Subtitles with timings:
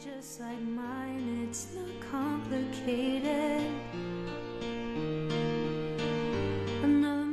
[0.00, 3.60] just like mineit's not complicated.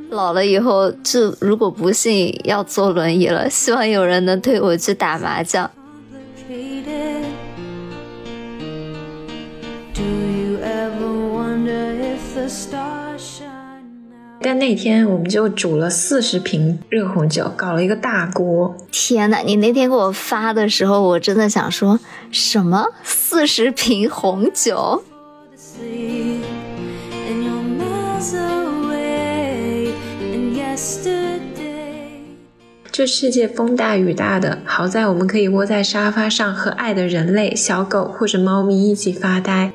[0.10, 3.50] 老了以后就如果不幸要坐轮椅了。
[3.50, 5.72] 希望有人能推我去打麻将。
[14.50, 18.74] 但那天我们就煮了四十瓶热红酒，搞了一个大锅。
[18.90, 22.00] 天呐，你那天给我发的时候，我真的想说
[22.32, 25.04] 什么四十瓶红酒。
[32.90, 39.74] 这世界风大雨大的，好在我们可以窝在沙发上和爱的人类、小狗或者猫咪一起发呆。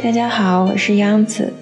[0.00, 1.52] 大家好，我是央子，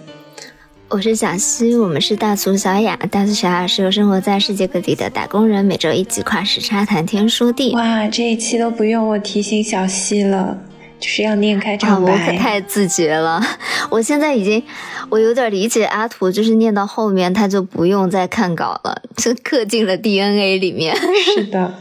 [0.88, 2.94] 我是小西，我们是大俗小雅。
[3.10, 7.74] 大俗小雅是由生活在世界各地的打工人每周一起跨时差谈天说地。
[7.74, 10.58] 哇，这一期都不用我提醒小西了。
[11.00, 13.42] 就是要念开场白，我可太自觉了。
[13.90, 14.62] 我现在已经，
[15.08, 20.94] 我有点理解阿图，就是念到后面他就不用再看稿了，就刻进了 DNA 里面。
[21.34, 21.74] 是的。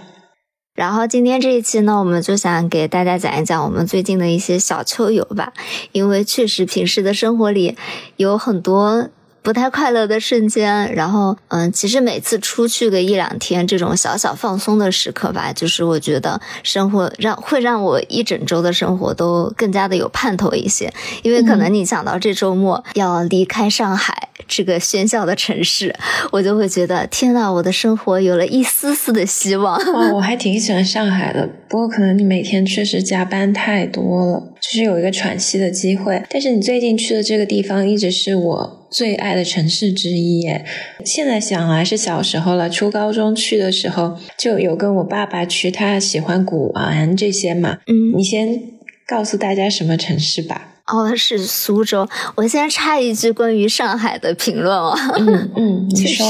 [0.75, 5.53] 然后今天这一期呢，我们就想给大家讲一讲我们最近的一些小秋游吧，
[5.93, 7.75] 因为确实平时的生活里
[8.17, 9.09] 有很多。
[9.41, 25.93] 不太快乐的瞬间，然后嗯，其实每次出去个一两天，这种小小放松的时刻吧，就是我觉得生活让会让我一整周的生活都更加的有盼头一些，因为可能你想到这周末要离开上海这个喧嚣的城市，
[26.31, 29.77] 我就会觉得天呐，我的生活有了一丝丝的希望。
[29.93, 36.23] 哇，我 还挺喜欢上海的，不过可能你每天确实加班太多了，就是有一个喘息的机会。
[36.29, 38.81] 但是你最近去的这个地方一直是我。
[38.91, 40.63] 最爱的城市之一耶！
[41.03, 47.79] 现在想来是小时候了，初高中去的时候就有跟我爸爸去，他喜欢古玩这些嘛。
[47.87, 48.61] 嗯，你先
[49.05, 50.74] 告诉大家什么城市吧。
[50.87, 52.07] 哦，是苏州。
[52.35, 54.95] 我先插一句关于上海的评论哦。
[55.17, 56.25] 嗯嗯，你 说。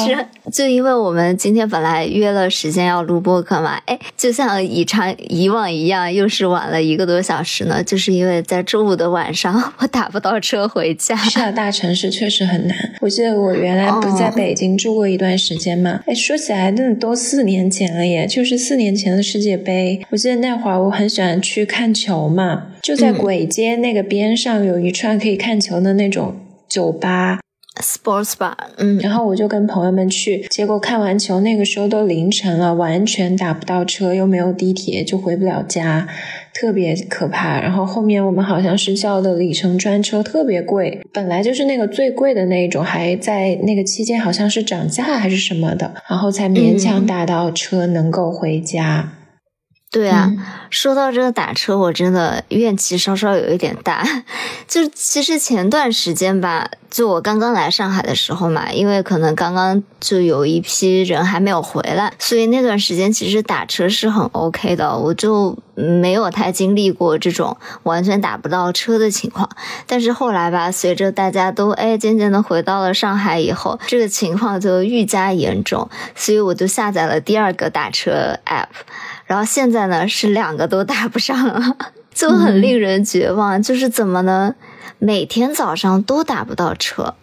[0.53, 7.83] 就因为我们今天本来约了时间要录播客嘛，哎，就像以常以往一样，又是晚了一个多小时呢。
[7.83, 11.15] 就是因为在周五的晚上，我打不到车回家。
[11.17, 12.77] 是啊，大城市确实很难。
[13.01, 15.99] 我记得我原来不在北京住过一段时间嘛。
[16.05, 19.99] 哎，说起来，那都四年前了耶，就是四年前的世界杯。
[20.11, 26.35] 我记得那会儿我很喜欢去看球嘛，就在簋街那个边上有一串可以看球的那种
[26.69, 27.39] 酒吧。
[27.81, 36.07] Sports bar，嗯，然后我就跟朋友们去，结果看完球那个时候都凌晨了，完全打不到车，又没有地铁，就回不了家，
[36.53, 37.59] 特别可怕。
[37.59, 49.11] 然后后面我们好像是叫的里程专车，特别贵，本来就是那个最贵的那一种，还在那个期间好像是涨价还是什么的，然后才勉强打到车，能够回家。
[49.95, 50.29] 对啊，
[50.69, 54.05] 说到这个打车，我真的怨气稍稍有一点大。
[54.67, 69.49] 就其实前段时间吧，就我刚刚来上海的时候嘛，因为可能刚刚就有一批人还没有回来，所以那段时间其实打车是很 OK 的，我就没有太经历过这种完全打不到车的情况。
[69.87, 78.65] 但是后来吧，随着大家都哎渐渐的回到了上海以后，这个情况就愈加严重，所以我就下载了第二个打车 app。
[79.25, 81.77] 然后现在呢，是两个都打不上了，
[82.13, 83.61] 就很令人绝望。
[83.61, 84.53] 就是怎么能？
[84.99, 87.15] 每天早上都打不到车。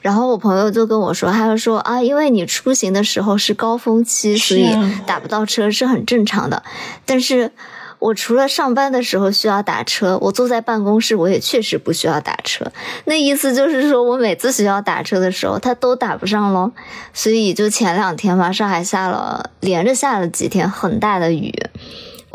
[0.00, 4.74] 然后我朋友就跟我说，他就说啊，因为你出行的时候是高峰期，所以
[5.06, 6.62] 打不到车是很正常的。
[7.04, 7.52] 但是。
[8.00, 12.72] 我除了上班的时候需要打车，我坐在办公室我也确实不需要打车。
[13.04, 16.72] 那意思就是说我每次需要打车的时候，它都打不上喽。
[17.12, 21.54] 所以就前两天嘛，上海下了连着下了几天很大的雨。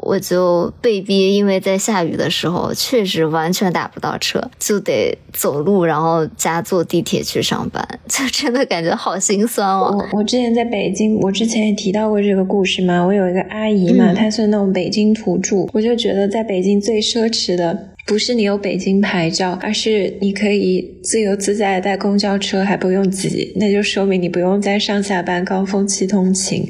[0.06, 10.08] 我就被逼，因为在下雨的时候，确实完全打不到车，就得走路，然后加坐地铁去上班， 就真的感觉好心酸哦。
[10.14, 13.04] 我我之前在北京，我之前也提到过这个故事嘛。
[13.04, 26.64] 我有一个阿姨嘛，她是那种北京土著，我就觉得在北京最奢侈的不是你有北京牌照，而是你可以自由自在的公交车还不用挤，那就说明你不用在上下班高峰期通勤。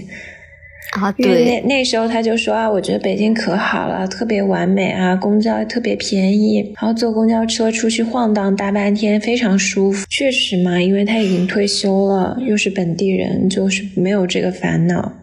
[0.92, 10.06] 啊，对，那那时候他就说啊，我觉得北京可好了，特别完美啊，公交特别便宜，然后坐公交车出去晃荡大半天，非常舒服。
[10.10, 15.14] 确实嘛，因为他已经退休了，又是本地人，就是没有这个烦恼。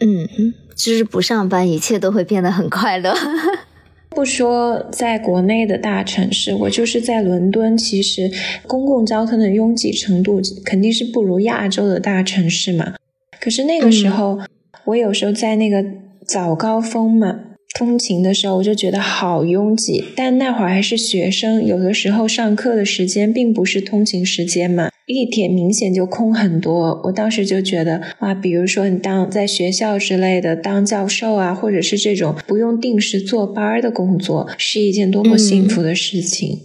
[0.00, 3.12] 嗯，就是不上班，一切都会变得很快乐。
[4.10, 8.30] 不说在国内的大城市，我就是在伦敦，其实
[8.66, 12.94] 公共交通的拥挤程度肯定是不如亚洲的大城市嘛。
[13.40, 14.40] 可是那个时候，
[14.88, 15.84] 我有时候在那个
[16.26, 17.40] 早高峰嘛。
[17.78, 27.00] 通勤的时候我就觉得好拥挤，但那会儿还是学生，有的时候上课的时间并不是通勤时间嘛，地铁明显就空很多。
[27.04, 36.58] 我当时就觉得哇，比如说你当在学校之类的当教授啊，或者是这种不用定时坐班的工作，是一件多么幸福的事情。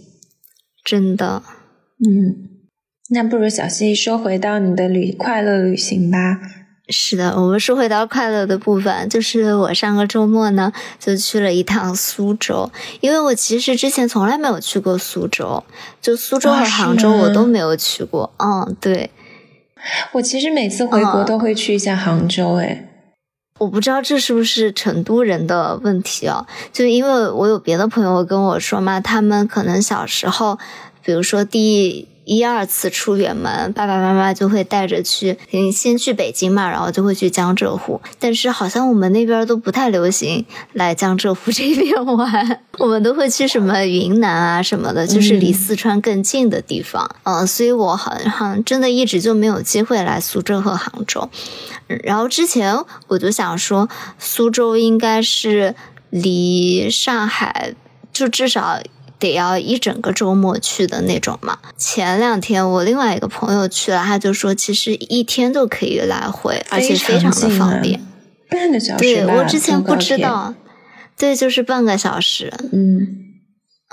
[0.82, 1.42] 真的，
[2.04, 2.48] 嗯，
[3.10, 6.40] 那不如小溪说回到你的旅快乐旅行吧。
[6.90, 12.70] 是的，我们说回到快乐的部分，就是我上个周末呢就去了一趟苏州，
[13.00, 15.64] 因为我其实之前从来没有去过苏州，
[16.02, 18.30] 就苏州和杭州我都没有去过。
[18.38, 19.10] 嗯，对，
[20.12, 22.86] 我其实每次回国都会去一下杭州，哎，
[23.60, 30.58] 我不知道这是不是成都人的问题哦，就因为我有别的朋友跟我说嘛，他们可能小时候，
[31.02, 32.08] 比如说第。
[32.24, 35.38] 一二次出远门，爸爸妈妈就会带着去，
[35.72, 38.00] 先去北京嘛，然后就会去江浙沪。
[38.18, 47.08] 但是好像我们那边都不太流行来江浙沪这边玩，我们都会去什么云南啊什么的，就是离四川更近的地方。
[47.24, 51.28] 嗯，所以我好像真的一直就没有机会来苏州和杭州。
[51.86, 52.74] 然后之前
[53.08, 53.88] 我就想说，
[54.18, 55.74] 苏州应该是
[56.08, 57.74] 离上海
[58.12, 58.80] 就至少。
[59.18, 61.58] 得要一整个周末去的那种嘛。
[61.76, 68.00] 前两天我另外一个朋友去了，他就说其实一天都可以来回，而且非常的方便，
[68.48, 69.02] 半个小时。
[69.02, 70.54] 对我之前不知道，
[71.16, 72.52] 对，就是半个小时。
[72.72, 73.20] 嗯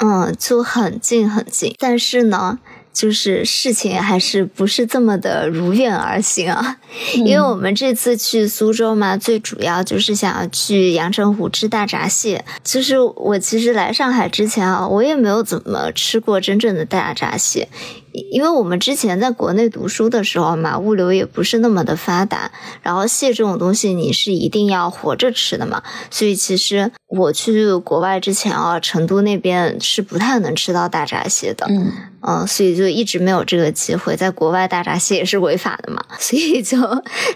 [0.03, 2.59] 嗯，就很近很近，但是呢。
[2.93, 6.77] 就是事情还是不是这么的如愿而行啊？
[7.15, 12.43] 因为我们这次去苏州嘛，最主要就是想要去阳澄湖吃大闸蟹。
[12.63, 17.69] 就是我其实来上海之前啊，我也没有怎么吃过真正的大闸蟹。
[18.13, 31.91] 因为我们之前在国内读书的时候嘛，物流也不是那么的发达，然后蟹这种东西你是一定要活着吃的嘛，所以其实我去国外之前啊，成都那边是不太能吃到大闸蟹的，嗯
[32.23, 34.15] 嗯，所以就一直没有这个机会。
[34.15, 36.77] 在国外大闸蟹也是违法的嘛， 所以就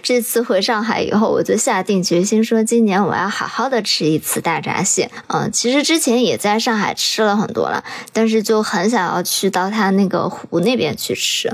[0.02, 5.10] 这次回上海以后，我就下定决心说，今年我要好好的吃一次大闸蟹。
[5.28, 7.82] 嗯，其实之前也在上海吃了很多了，
[8.12, 10.65] 但是就很想要去到它那个湖。
[10.66, 11.50] 那边去吃，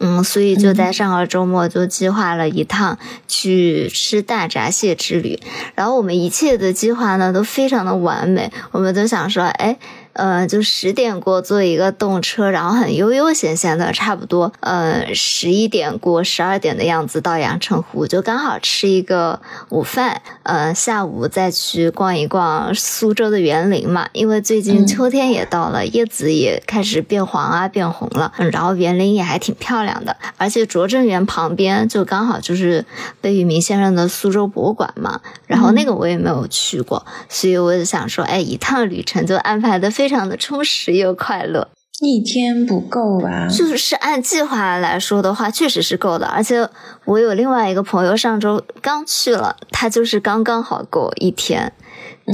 [0.00, 5.38] 嗯，所以就在上个周末就计划了一趟去吃大闸蟹之旅，
[5.76, 9.78] 然后我们一切的计划呢都非常的完美，我们都想说，哎。
[10.14, 19.40] 呃，就十点过坐一个动车，然后很悠悠闲闲的，差不多呃十一点过十二点的样子到阳澄湖，就刚好吃一个
[19.70, 32.86] 午饭，呃下午再去逛一逛苏州的园林嘛，因为最近秋天也到了，叶子也开始变黄啊变红了，嗯，然后园林也还挺漂亮的，而且拙政园旁边就刚好就是
[33.20, 40.03] 贝聿铭先生的苏州博物馆嘛，然后那个我也没有去过，所以我就想说，哎，一趟旅程就安排的非。
[40.04, 41.66] 非常的充实又快乐，
[42.02, 43.48] 一天不够吧？
[43.48, 46.26] 就是按计划来说的话，确实是够的。
[46.26, 46.68] 而且
[47.06, 51.72] 我有另外一个朋友上周刚去了，他就是刚刚好够一天。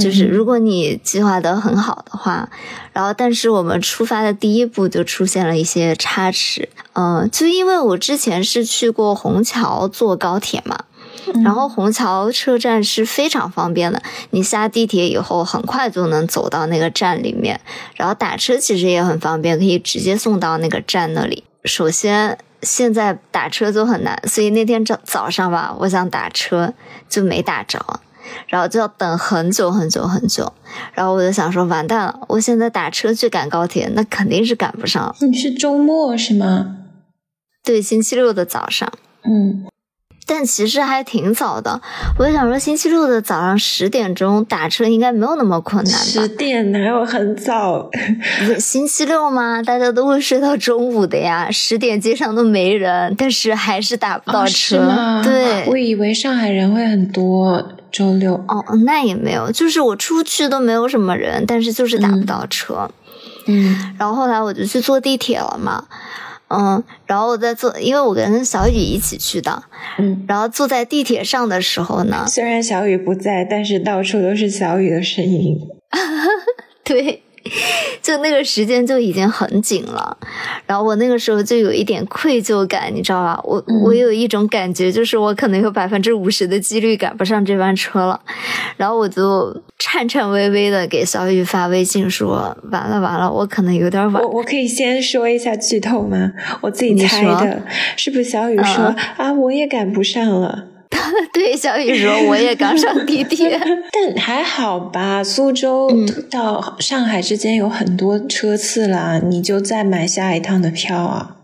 [0.01, 2.49] 就是如果你计划的很好的话，
[2.91, 6.67] 然后但是我们出发的第一步就出现了一些差池。
[6.91, 10.83] 嗯，就因为我之前是去过虹桥坐高铁嘛。
[11.43, 14.01] 然后虹桥车站是非常方便的，
[14.31, 17.59] 你下地铁以后很快就能走到那个站里面，
[17.95, 21.43] 然后打车其实也很方便，可以直接送到那个站那里。
[21.63, 26.73] 首先现在打车就很难，所以那天早早上吧，我想打车
[27.07, 28.01] 就没打着，
[28.47, 30.51] 然后就要等很久很久很久，
[30.93, 35.15] 然后我就想说完蛋了，我现在打车去赶高铁，那肯定是赶不上。
[35.21, 36.77] 你是周末是吗？
[37.63, 38.91] 对，星期六的早上。
[39.23, 39.67] 嗯。
[40.27, 41.81] 但其实还挺早的，
[42.17, 45.99] 我就想说，星期六的早上十点钟打车应该没有那么困难吧？
[45.99, 47.89] 十点哪有很早？
[48.57, 49.61] 星期六吗？
[49.61, 55.21] 大家都会睡到中午的呀，十点街上都没人，但是还是打不到车。
[55.23, 58.35] 对，我以为上海人会很多，周六。
[58.47, 62.89] 哦，那也没有，就是我出去都没有什么人，但是就是打不到车。
[63.47, 65.83] 嗯，然后后来我就去坐地铁了嘛。
[65.89, 66.30] 嗯，
[67.05, 69.63] 然后我在坐，因为我跟小雨一起去的，
[69.97, 75.57] 嗯，然后坐在地铁上的时候呢，虽然小雨不在，但是到处都是小雨的声音，
[76.83, 77.23] 对。
[78.01, 80.17] 就那个时间就已经很紧了，
[80.65, 83.39] 然后我那个时候就有一点愧疚感，你知道吧？
[83.43, 88.19] 我我有一种感觉，就是我可能有百分之五十的几率赶不上这班车了，
[88.77, 96.31] 然后我就颤颤巍巍的给小雨发微信说：“完了完了，我可能有点晚。”我我可以先说一下剧透吗？
[96.61, 97.63] 我自己猜的，
[97.97, 99.31] 是不是小雨说啊？
[99.33, 100.67] 我也赶不上了。
[101.33, 103.59] 对，小雨说我也刚上地铁，
[103.91, 105.23] 但还好吧。
[105.23, 105.89] 苏州
[106.29, 111.37] 到上海之间有很多车次啦，你就再买下一趟的票啊。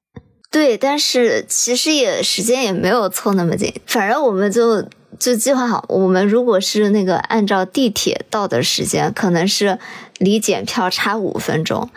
[0.51, 4.81] 对，但是其实也时间也没有凑那么紧，反正我们就
[5.19, 9.77] 就计划好，我们如果是那个按照地铁到的时间，可能是
[10.17, 11.89] 离检票差五分钟。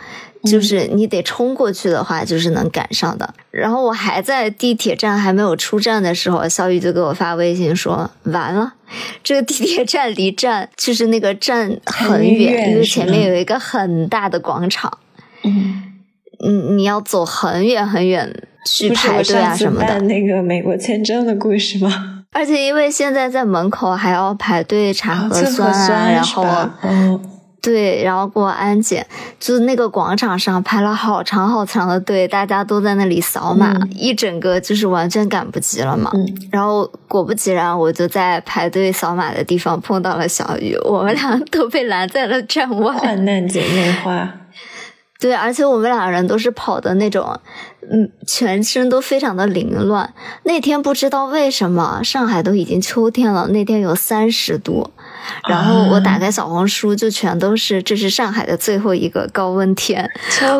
[0.43, 3.33] 就是你得冲过去的话，就是能赶上的。
[3.51, 8.73] 然后我还在地铁站还没有出站的时候，小雨就给我发微信说：“完了，
[9.23, 14.97] 这个地铁站离站就是那个站很远，因为前面有一个很大的广场。
[15.43, 15.83] 嗯，
[16.39, 19.99] 你你要走很远很远去排队啊什么的。
[20.01, 22.23] 那个美国签证的故事吗？
[22.31, 26.43] 而且因为现在在门口还要排队查核酸啊，然后
[26.81, 27.21] 嗯。”
[27.61, 29.05] 对，然后过安检，
[29.39, 36.11] 就是那个广场上排了好长好长的队，大家都在那里扫码，一整个就是完全赶不及了嘛。
[36.51, 42.93] 然后果不其然，我就在排队扫码的地方碰到了小雨，我们俩都被拦在了站外。
[42.97, 44.27] 患难姐妹花。
[45.19, 47.39] 对，而且我们俩人都是跑的那种，
[47.91, 50.11] 嗯，全身都非常的凌乱。
[50.45, 54.89] 那天不知道为什么，上海都已经秋天了，那天有三十度，
[55.47, 60.09] 然后我打开小红书就全都是这是上海的最后一个高温天，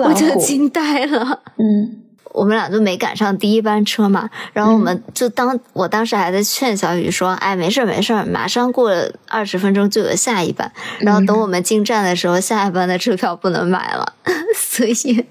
[0.03, 1.41] 我就惊呆了。
[1.57, 1.97] 嗯。
[2.33, 8.89] 我们俩就没赶上第一班车嘛，然后我们就当我当时还在劝小雨说：“哎，没事没事，马上过
[9.27, 14.13] 二十分钟就有下一班。”然后等我们进站的时候，下一班的车票不能买了，
[14.55, 15.25] 所以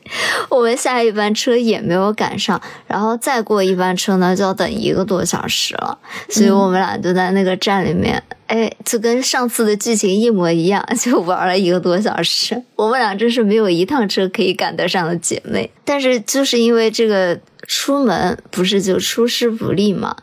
[0.51, 2.61] 我们下一班车也没有赶上。
[2.87, 5.97] 然后再过一班车呢，就要等一个多小时了，
[6.29, 8.23] 所以我们俩就在那个站里面。
[8.51, 12.61] 哎，就跟上次的剧情一模一样， 就玩了一个多小时。
[12.75, 15.71] 我们俩真是没有一趟车可以赶得上的姐妹。
[15.85, 17.39] 但是就是因为这个
[17.69, 20.17] 出门不是就出师不利嘛，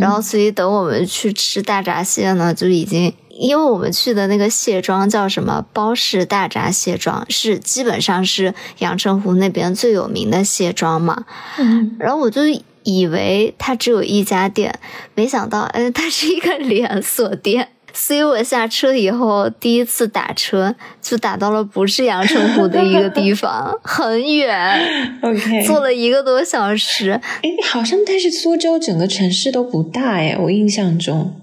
[0.00, 11.26] 然后所以等我们去吃大闸蟹呢，就已经因为我们去的那个蟹庄叫什么包氏大闸蟹庄，是基本上是阳澄湖那边最有名的蟹庄嘛。
[11.58, 12.40] 嗯，然后我就。
[12.86, 14.78] 以为它只有一家店，
[15.14, 17.70] 没想到，哎，它是一个连锁店。
[17.96, 25.18] 所以我下车以后，第一次打车就打到了不是阳澄湖的一个地方， 很远。
[25.22, 27.12] OK，坐了一个多小时。
[27.12, 31.36] 哎，好像但是苏州整个城市都不大哎，我印象中。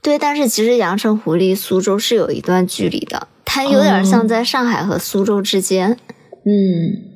[0.00, 5.98] 对，但是其实阳澄湖离苏州是有一段距离的，它有点像在上海和苏州之间。
[6.44, 7.15] 嗯。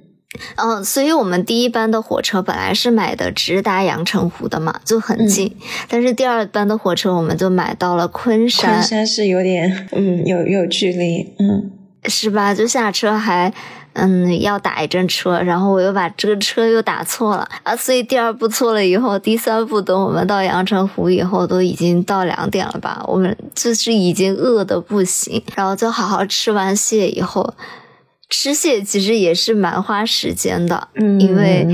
[0.55, 5.57] 嗯，所以我们第一班的火车本来是买的直达阳澄湖的嘛，就很近。
[5.89, 11.73] 但是第二班的火车我们就买到了昆山，昆山是有点，嗯，有有距离，嗯，
[12.05, 12.55] 是吧？
[12.55, 13.53] 就下车还，
[13.95, 23.03] 嗯，要打一阵车，然后我又把这个车又打错了啊，所以第二步错了以后，第三步等我们到阳澄湖以后，都已经到两点了吧？
[23.09, 27.53] 我们就是已经饿的不行，然后就好好吃完蟹以后。
[28.31, 31.67] 吃蟹其实也是蛮花时间的，因为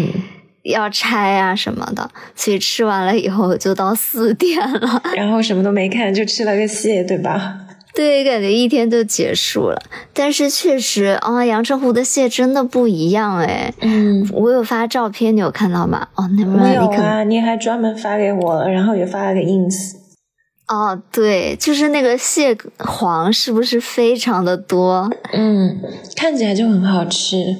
[0.65, 5.01] 要拆啊什么的，所以吃完了以后就到四点了。
[5.15, 7.59] 然后什么都没看就吃了个蟹，对吧？
[7.95, 9.81] 对，感觉一天就结束了。
[10.13, 13.73] 但是确实啊，阳澄湖的蟹真的不一样哎。
[13.81, 16.09] 嗯，我有发照片，你有看到吗？
[16.15, 19.95] 哦，那没有啊，你还专门发给我了，然后也发了个 ins。
[20.69, 25.09] 哦，对，就是那个蟹黄，是不是非常的多？
[25.33, 25.81] 嗯，
[26.17, 27.57] 看起来就很好吃。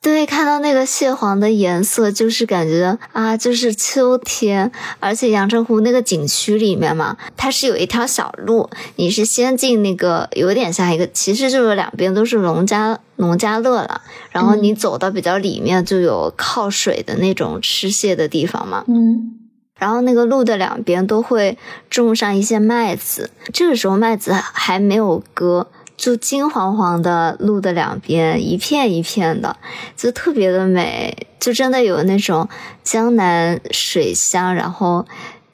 [0.00, 4.70] 对，看到那个蟹黄的颜色，就是感觉啊，就是秋天。
[5.00, 14.00] 而且阳澄湖那个景区里面嘛，它是有一条小路，你是先进那个，有点像一个，其实就是两边都是农家农家乐了。
[14.30, 18.84] 然后你走到比较里面，就有靠水的那种吃蟹的地方嘛。
[18.88, 19.47] 嗯。
[19.78, 21.56] 然后那个路的两边都会
[21.88, 29.56] 种上一些麦子，这个时候麦子还没有割，就金黄黄的，路的两边一片一片的，
[29.96, 32.48] 就特别的美，就真的有那种
[32.82, 35.06] 江南水乡，然后。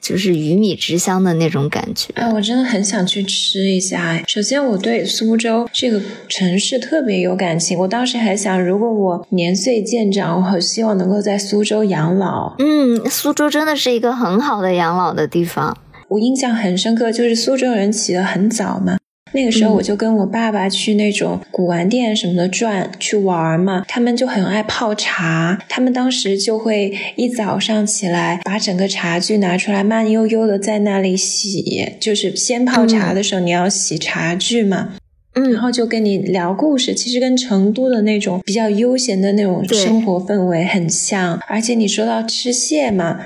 [0.05, 2.31] 就是鱼米之乡的那种感觉啊！
[2.35, 4.21] 我真的很想去吃一下。
[4.27, 7.75] 首先，我对苏州这个城市特别有感情。
[7.79, 12.53] 我当时还想，如果我年岁渐长，我好希望能够在苏州养老。
[12.59, 15.75] 嗯，苏州真的是一个很好的养老的地方。
[16.09, 18.97] 我印象很深刻，就是苏州人起得很早嘛。
[19.35, 34.93] 那个时候我就跟我爸爸去那种古玩店什么的转去玩嘛，他们就很爱泡茶，他们当时就会一早上起来把整个茶具拿出来，慢悠悠的在那里洗，就是先泡茶的时候你要洗茶具嘛。
[35.35, 41.39] 嗯，然后就跟你聊故事，其实跟成都的那种比较悠闲的那种生活氛围很像。
[41.47, 43.19] 而且你说到吃蟹嘛，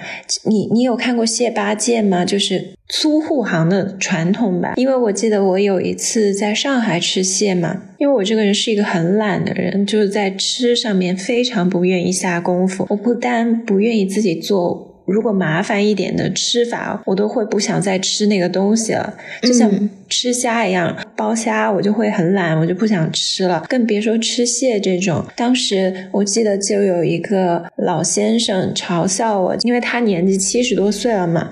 [0.44, 2.26] 你你有看过蟹八件吗？
[2.26, 4.74] 就是租户行的传统吧。
[4.76, 12.88] 因为我记得我有一次在上海吃蟹嘛，因为我这个人是一个很懒的人，就是在吃上面非常不愿意下功夫。
[12.90, 14.89] 我不但不愿意自己做。
[15.10, 19.70] 如果麻烦一点的吃法，我都会不想再吃那个东西了，就像
[20.08, 25.26] 吃虾一样，剥虾我就会很懒，我就不想吃了，更别说吃蟹这种。
[25.36, 31.50] 当时我记得就有一个老先生嘲笑我，因为他年纪七十多岁了嘛。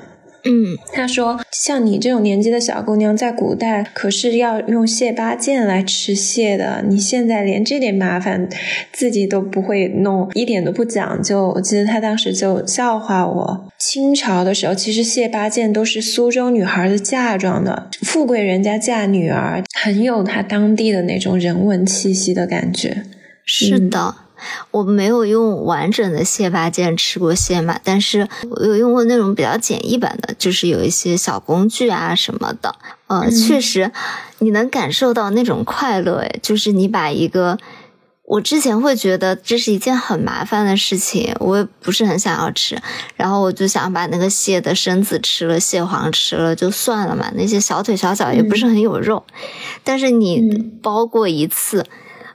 [0.49, 6.83] 嗯，他说：“像你这种年纪的小姑娘，在古代可是要用蟹八件来吃蟹的。
[6.87, 8.47] 你现在连这点麻烦
[8.91, 13.67] 自己都不会弄，一点都不讲究。”我记得他当时就笑话我。
[13.77, 23.03] 清朝的时候，其实蟹八件都是苏州女孩的嫁妆的，富贵人家嫁女儿，很有他当地的那种人文气息的感觉。
[23.45, 24.26] 是的。
[24.71, 32.75] 我没有用完整的蟹八件吃过蟹嘛，但是我有用过那种比较简易版的，就是有一些小工具啊什么的。
[33.07, 33.91] 呃，确实，
[34.39, 37.57] 你能感受到那种快乐，诶，就是你把一个，
[38.23, 42.77] 我之前会觉得这是一件很麻烦的事情，我也不是很想要吃，
[43.15, 49.23] 然后我就想把那个蟹的身子吃了，蟹黄吃了就算了嘛，那些小腿小脚也不是很有肉，
[49.85, 51.85] 但是你包过一次。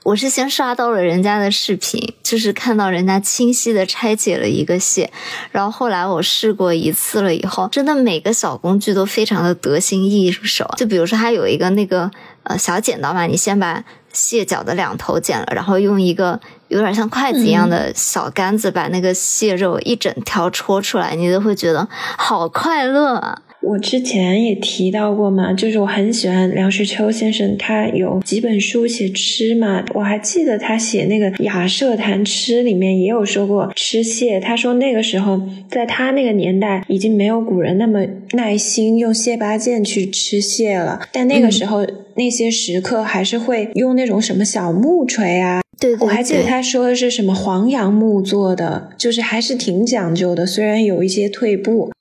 [0.05, 5.13] 我是先刷到了人家的视频，就是看到人家清晰的拆解了一个蟹，
[5.53, 10.69] 然后后来我试过一次了以后，真的每个小工具都非常的得心应手。
[10.77, 12.11] 就比如说，它有一个那个
[12.43, 23.41] 呃小剪刀嘛，你先把蟹脚的两头剪了，然后用一个有点像筷子一样的小杆子把那个蟹肉一整条戳出来，你都会觉得好快乐啊。
[23.63, 29.85] 我之前也提到过嘛，就是我很喜欢梁实秋先生，他有几本书写吃嘛。
[29.95, 34.41] 我还记得他写那个《雅舍谈吃》里面也有说过吃蟹。
[34.41, 35.41] 他说那个时候
[35.71, 45.63] 在他那个年代已经没有古人那么耐心用蟹八件去吃蟹了，但那个时候那些食客还是会用那种什么小木锤啊。
[45.79, 51.93] 对，我还记得他说的是什么黄杨木做的，就是还是挺讲究的，虽然有一些退步。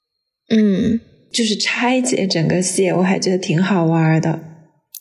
[0.49, 0.99] 嗯。
[1.33, 4.39] 就是拆解整个蟹，我还觉得挺好玩的。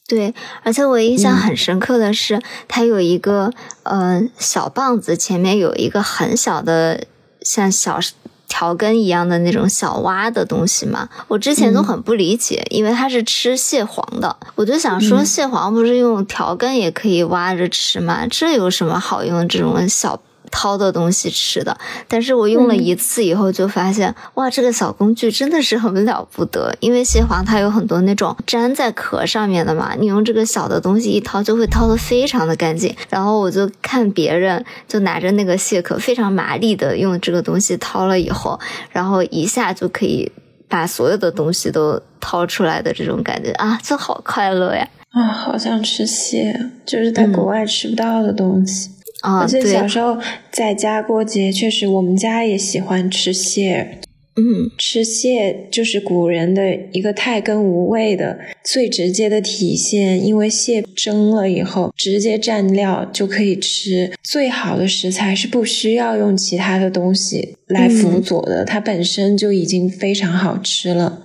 [0.09, 3.53] 对，而且我印象很深刻的是，它有一个
[3.85, 7.05] 呃小棒子，前面有一个很小的
[7.43, 8.01] 像小
[8.49, 11.09] 条根一样的那种小挖的东西嘛。
[11.29, 18.27] 我之前都很不理解，因为它是吃蟹黄的，我就想说蟹黄不是用条根也可以挖着吃吗？
[18.29, 20.21] 这有什么好用这种小？
[20.51, 21.77] 掏的东西吃的，
[22.09, 26.75] 但是我用了一次以后就发现，哇，这个小工具真的是很了不得。
[26.81, 32.95] 因为蟹黄它有很多那种粘在壳上面的嘛，你用这个小的东西一掏，就会掏的非常的干净。
[33.09, 38.59] 然后我就看别人就拿着那个蟹壳，非常麻利的用这个东西掏了以后，
[38.91, 40.31] 然后一下就可以
[40.69, 44.89] 把所有的东西都掏出来的这种感觉啊，就好快乐呀！
[45.11, 46.55] 啊，好想吃蟹，
[46.87, 48.91] 就是在国外吃不到的东西。
[49.23, 50.19] 而且小时候
[50.51, 53.99] 在家过节，确实我们家也喜欢吃蟹。
[54.37, 71.19] 嗯，吃蟹就是古人的一个太根无味的最直接的体现，因为蟹蒸了以后直接蘸料就可以吃，最好的食材是不需要用其他的东西来辅佐的，它本身就已经非常好吃了。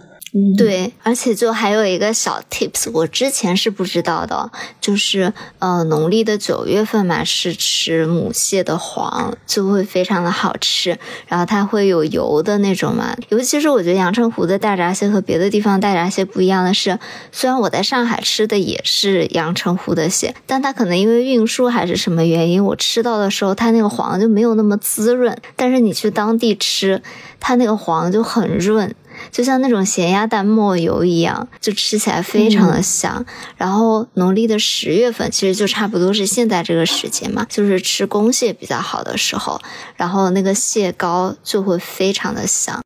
[0.57, 13.15] 对，而且就还有一个小 tips，我之前是不知道的，就是呃，农历的九月份嘛，是吃母蟹的黄，就会非常的好吃，然后它会有油的那种嘛。
[13.29, 16.99] 尤其是我觉得阳澄湖的大闸蟹和别的地方大闸蟹不一样的是，
[17.31, 27.01] 虽然我在上海吃的也是阳澄湖的蟹，但它可能因为运输还是什么原因，我吃到的时候它那个黄就没有那么滋润，但是你去当地吃，
[27.39, 28.93] 它那个黄就很润。
[29.31, 33.25] 就像那种咸鸭蛋抹油一样，就吃起来非常的香。
[33.57, 39.59] 然后农历的十月份，其实就差不多是现在这个时间嘛，就是吃公蟹比较好的时候。
[39.95, 42.81] 然后那个蟹膏就会非常的香，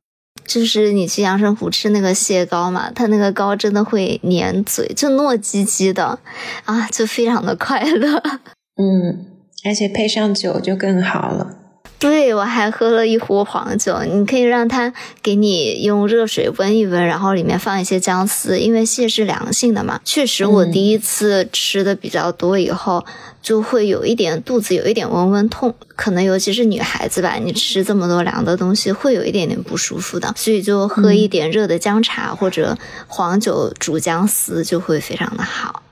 [0.45, 6.19] 就是你去阳澄湖吃那个蟹膏嘛，它那个膏真的会粘嘴，就糯叽叽的
[6.65, 8.21] 啊，就非常的快乐。
[8.81, 9.25] 嗯，
[9.65, 11.55] 而且配上酒就更好了。
[11.99, 14.01] 对，我还喝了一壶黄酒。
[14.03, 19.99] 你可以让他给你用热水温一温，然后里面放一些姜丝，因为蟹是凉性的嘛。
[20.05, 23.05] 确实，我第一次吃的比较多以后，
[23.41, 30.33] 就会有一点肚子有一点温温痛，可能尤其是女孩子吧，你吃这么多凉的东西，会有一点点不舒服的。
[30.37, 35.83] 所以就喝一点热的姜茶或者黄酒煮姜丝，就会非常的好。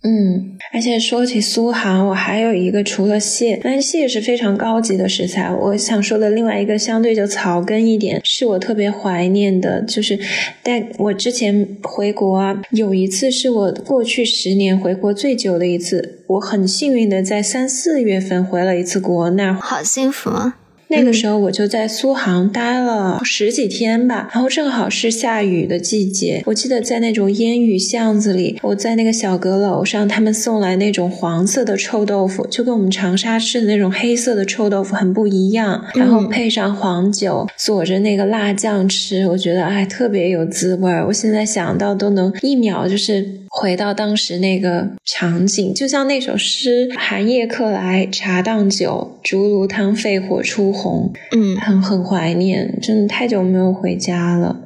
[0.00, 5.52] 嗯，而且说起苏杭，我还有一个除了蟹，但蟹是非常高级的食材。
[5.52, 10.16] 我想说的另外一个相对就草根一点，是我特别怀念的，就是
[10.62, 20.58] 带我之前回国啊，有一次是我过去十年回国最久的一次，我很幸运的在三四月份回了一次国，那好幸福啊！
[20.88, 26.42] 那个时候我就在苏杭待了十几天吧，然后正好是下雨的季节。
[26.46, 35.84] 我记得在那种烟雨巷子里，我在那个小阁楼上，他们送来那种黄色的臭豆腐，就跟我们长沙吃的那种黑色的臭豆腐很不一样。
[35.94, 41.06] 然后配上黄酒，佐着那个辣酱吃，我觉得哎特别有滋味儿。
[41.06, 54.56] 我现在想到都能一秒就是回到当时那个场景，就像那首诗：“寒夜客来茶当酒，竹炉汤沸火初。”红，嗯，很很怀念，真的太久没有回家了。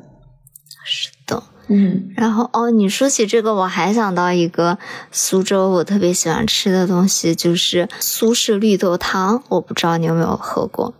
[0.85, 4.79] 是的，嗯，然后哦，你说起这个，我还想到一个
[5.11, 9.43] 苏州我特别喜欢吃的东西，就是苏式绿豆汤。
[9.49, 10.95] 我不知道你有没有喝过？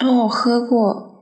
[0.00, 1.14] 哦，我喝过。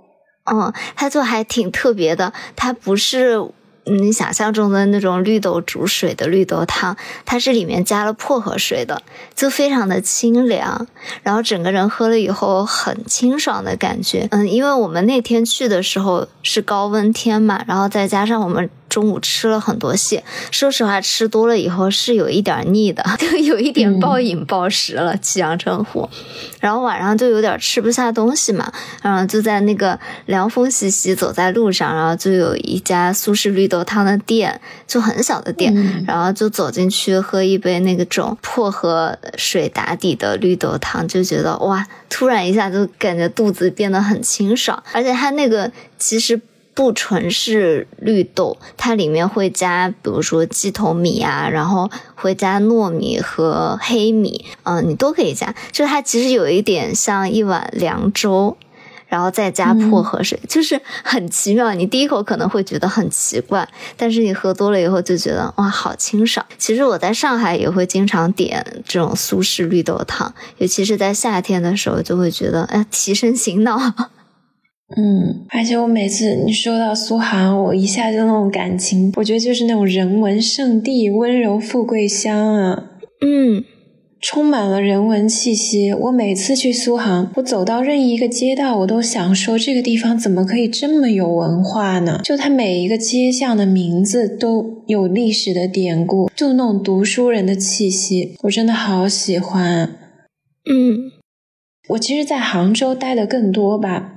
[0.51, 3.41] 嗯，它就还挺特别的，它不是。
[3.85, 9.03] 你想象中的那种绿豆煮水的绿豆汤，它是里面加了薄荷水的，
[9.35, 10.87] 就非常的清凉，
[11.23, 14.27] 然后整个人喝了以后很清爽的感觉。
[14.31, 18.69] 嗯，因为我们那天去的时候是高温天嘛，然后再加上我们。
[18.95, 26.09] 中午吃了很多蟹，说实话，吃多了以后是有一点腻的，就 有一点暴饮暴食了，弃阳澄湖。
[26.61, 35.75] 然后晚上就有点吃不下东西嘛，然后就在那个凉风习习走在路上，然后就有一家苏式绿豆汤的店，就很小的店，
[36.07, 46.41] 然后就走进去喝一杯那个种薄荷水打底的绿豆汤，就觉得哇，突然一下就感觉肚子变得很清爽，而且它那个其实。
[46.75, 55.55] 不纯是绿豆，它里面会加，比如说鸡头米啊，然后会加糯米和黑米，嗯，你都可以加。
[55.71, 58.57] 就它其实有一点像一碗凉粥，
[59.07, 61.73] 然后再加薄荷水，就是很奇妙。
[61.75, 66.45] 你第一口可能会觉得很奇怪，但是你喝多了以后就觉得哇，好清爽。
[66.59, 73.81] 其实我在上海也会经常点这种苏式绿豆汤，尤其是在夏天的时候，就会觉得哎，提神醒脑。
[74.97, 82.91] 嗯，而且我每次你说到苏杭，我一下就那种感情，我觉得就是那种人文圣地、温柔富贵乡啊，
[83.23, 83.65] 嗯，
[84.21, 85.93] 充满了人文气息。
[85.95, 92.21] 我每次去苏杭，我走到任意一个街道，我都想说这个地方怎么可以这么有文化呢？
[92.23, 99.97] 就它每一个街巷的名字都有历史的典故，就那种读书人的气息，我真的好喜欢。
[100.71, 101.11] 嗯，
[101.89, 104.14] 我其实，在杭州待的更多吧。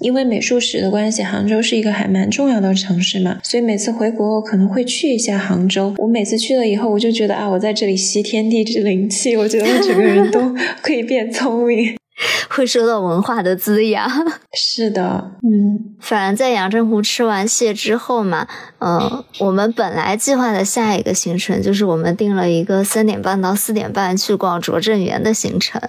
[0.00, 5.94] 因为美术史的关系，杭州是一个还蛮重要的城市嘛，所以每次回国我可能会去一下杭州。
[5.98, 11.97] 我每次去了以后，我就觉得啊，我在这里吸天地之灵气，我觉得我整个人都 可以变聪明。
[12.50, 14.08] 会受到文化的滋养，
[14.52, 18.46] 是的，嗯，反正在阳澄湖吃完蟹之后嘛，
[18.78, 25.80] 嗯，我们本来计划的下一个行程就是我们定了一个三点半到四点半去逛拙政园的行程，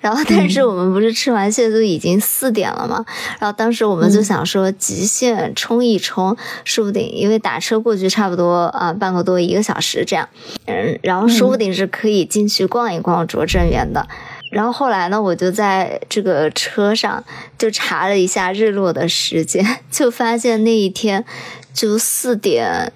[0.00, 3.04] 然后但是我们不是吃完蟹都已经四点了嘛，
[3.38, 10.28] 然后当时我们就想说极限冲一冲，说不定因为打车过去差不多啊半个多一个小时这样，
[10.66, 14.06] 嗯，然后说不定是可以进去逛一逛拙政园的。
[14.50, 17.24] 然后后来呢，我就在这个车上
[17.56, 21.24] 就查了一下日落的时间， 就发现那一天
[21.72, 22.92] 就四点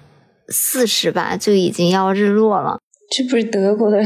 [0.49, 2.79] 四十吧，就已经要日落了。
[3.09, 4.01] 这不是德国的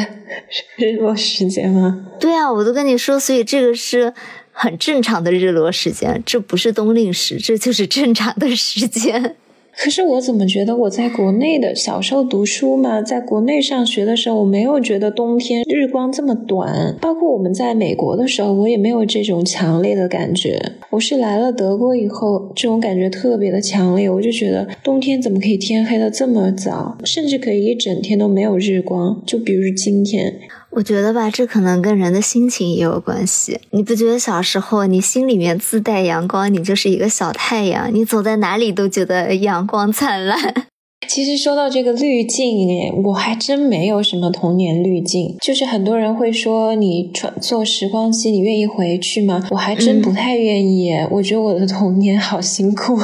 [0.77, 2.05] 日落时间吗？
[2.19, 4.13] 对啊，我都跟你说，所以这个是
[4.51, 9.37] 很正常的日落时间，这不是冬令时，这就是正常的时间。
[9.81, 16.97] 可是我怎么觉得我在国内的小时候读书嘛，在国内上学的时候，我没有觉得冬天日光这么短。
[16.99, 20.61] 包括我们在美国的时候，我也没有这种强烈的感觉。
[20.89, 24.09] 我是来了德国以后，这种感觉特别的强烈。
[24.09, 29.23] 我就觉得冬天怎么可以天黑的这么早，甚至可以一整天都没有日光。
[29.25, 30.33] 就比如今天。
[30.71, 33.59] 我觉得吧，这可能跟人的心情也有关系。
[33.71, 40.67] 你不觉得小时候你心里面自带阳光，你就是一个小太阳，你走在哪里都觉得阳光灿烂。
[41.07, 45.35] 其实说到这个滤镜，哎，我还真没有什么童年滤镜。
[45.41, 49.43] 就是很多人会说你穿坐时光机，你愿意回去吗？
[49.49, 50.91] 我还真不太愿意。
[51.09, 52.99] 我觉得我的童年好辛苦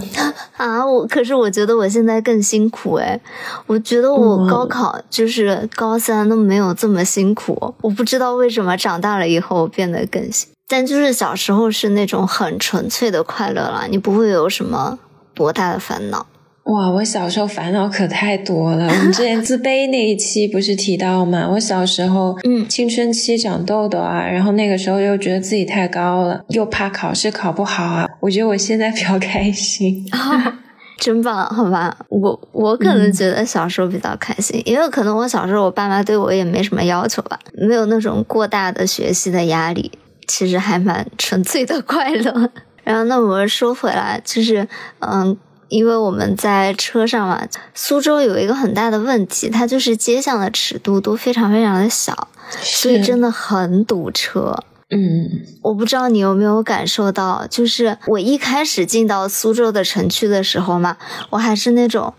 [0.58, 0.84] 啊！
[0.84, 3.18] 我可是我觉得我现在更辛苦哎。
[3.66, 7.74] 我觉得我高考就是高三都没有这么辛苦。
[7.80, 14.98] 我不知道为什么长大了以后变得更辛，但就是小时候是那种很纯粹的快乐了，你不会有什么
[15.32, 16.26] 多大的烦恼。
[16.66, 18.86] 哇，我小时候烦恼可太多了。
[18.88, 21.48] 我们之前自卑那一期不是提到吗？
[21.52, 28.08] 我小时候，嗯，青春期长痘痘啊，然后那个时候又觉得自己太高了，又怕考试考不好啊。
[28.18, 30.04] 我觉得我现在比较开心，
[30.98, 31.96] 真棒，好吧？
[32.08, 39.92] 我我可能觉得小时候比较开心，因为可能我小时候我爸妈对我也没什么要求吧，没有那种过大的学习的压力，
[40.26, 42.50] 其实还蛮纯粹的快乐。
[42.82, 44.66] 然后那我们说回来，就是
[44.98, 45.36] 嗯。
[45.68, 52.28] 因为我们在车上嘛，苏州有一个很大的问题，它就是街巷的尺度都非常非常的小，
[52.60, 54.56] 所以真的很堵车。
[54.90, 60.96] 嗯，我不知道你有没有感受到，就是我一开始进到苏州的城区的时候嘛，
[61.30, 62.14] 我还是那种，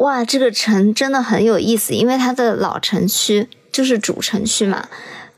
[0.00, 4.88] 哇，这个城真的很有意思，因为它的老城区就是主城区嘛，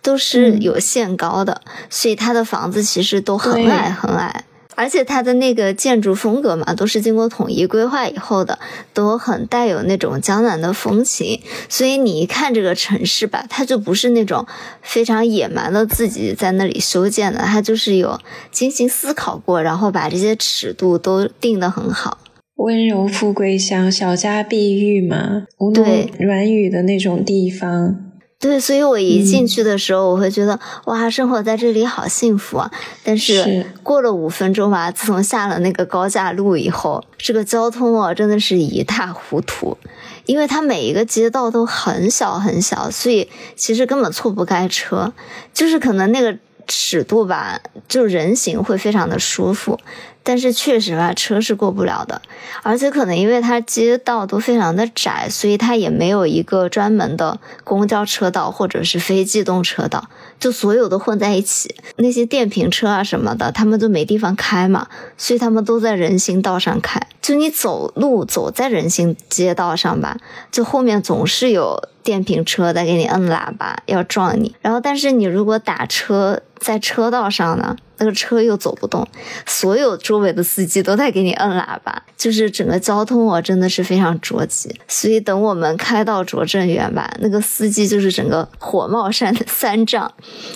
[0.01, 4.45] 都是有限高的，所以它的房子其实都很矮很矮。
[4.75, 8.59] 而且它的那个建筑风格嘛，都是经过统一规划以后的，
[8.93, 11.41] 都很带有那种江南的风情。
[11.69, 14.47] 所以你一看这个城市吧，它就不是那种
[14.83, 18.19] 非常野蛮的自己在那里修建的，它就是有
[18.51, 22.19] 精心思考过，然后把这些尺度都定得很好。
[22.57, 28.13] 温柔富贵乡，小家碧玉嘛，吴侬软语的那种地方。
[28.45, 32.71] 对，所以我一进去的时候，我会觉得哇，生活在这里好幸福啊！
[33.03, 39.79] 但是过了五分钟吧，自从下了那个高架路以后，这个交通啊，真的是一塌糊涂，
[40.27, 45.15] 因为它每一个街道都很小很小，所以其实根本错不开车，
[45.55, 49.81] 就是可能那个尺度吧，就人行会非常的舒服。
[50.27, 52.21] 但是确实吧，车是过不了的，
[52.63, 60.09] 而且可能因为它街道都非常的窄，所以它也没有一个专门的公交车道或者是非机动车道，
[60.41, 61.75] 就所有都混在一起。
[61.97, 67.01] 那些电瓶车啊什么的，他们都没地方开嘛，所以他们都在人行道上开。
[67.21, 70.17] 就你走路走在人行街道上吧，
[70.51, 77.77] 就后面总是有电瓶车在给你摁喇叭要撞你，然后但是你如果打车在车道上呢？
[77.99, 79.07] 那个车又走不动，
[79.47, 84.75] 所有周围的司机都在给你摁喇叭，就是整个交通啊，真的是非常着急。
[84.89, 90.11] 所以等我们开到拙政园吧，那个司机就是整个火冒三 三丈，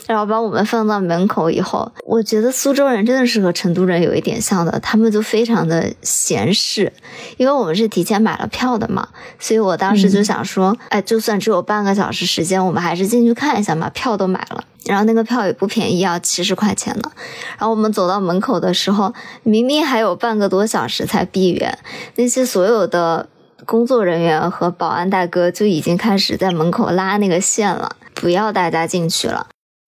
[0.06, 6.92] 然后把我们放到门口以后，我觉得苏州人真的是和成都人有一点像的，他们就非常的闲适，
[7.36, 14.64] 因为我们是提前买了票的嘛，所以我当时就想说，哎，就算只有半个小时时间，我们还是进去看一下嘛，票都买了。
[14.88, 17.12] 然后那个票也不便宜，要七十块钱呢。
[17.58, 21.78] 然后我们走到门口的时候，明明还有半个多小时才闭园，
[22.16, 23.28] 那些所有的
[23.66, 29.46] 工作人员和保安大哥就已经开始在门口拉那个线了，不要大家进去了。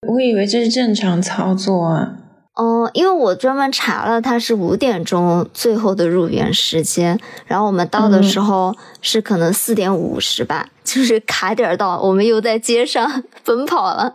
[0.08, 2.12] 我以为这是正常操作啊。
[2.60, 14.14] 嗯，因为我专门查了，它是五点钟最后的入园时间，然后我们到的时候是可能四点五十吧， 就是卡点到，我们又在街上 奔跑了，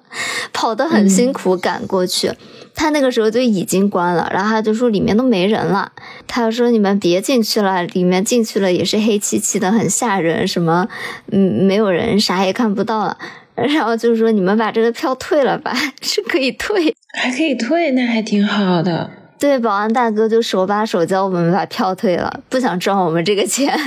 [0.53, 2.31] 跑得很辛苦赶过去。
[2.75, 5.91] 他那个时候就已经关了，然后他就说里面都没人了，
[6.27, 10.88] 他说你们别进去了，里面进去了也是黑漆漆的，很吓人，什么
[11.31, 13.17] 嗯没有人，啥也看不到了。
[13.55, 19.10] 然后就是说，你们把这个票退了吧，是可以退，还可以退，那还挺好的。
[19.38, 23.78] 对，保安大哥就手把手教我们把票退了，不想赚我们这个钱。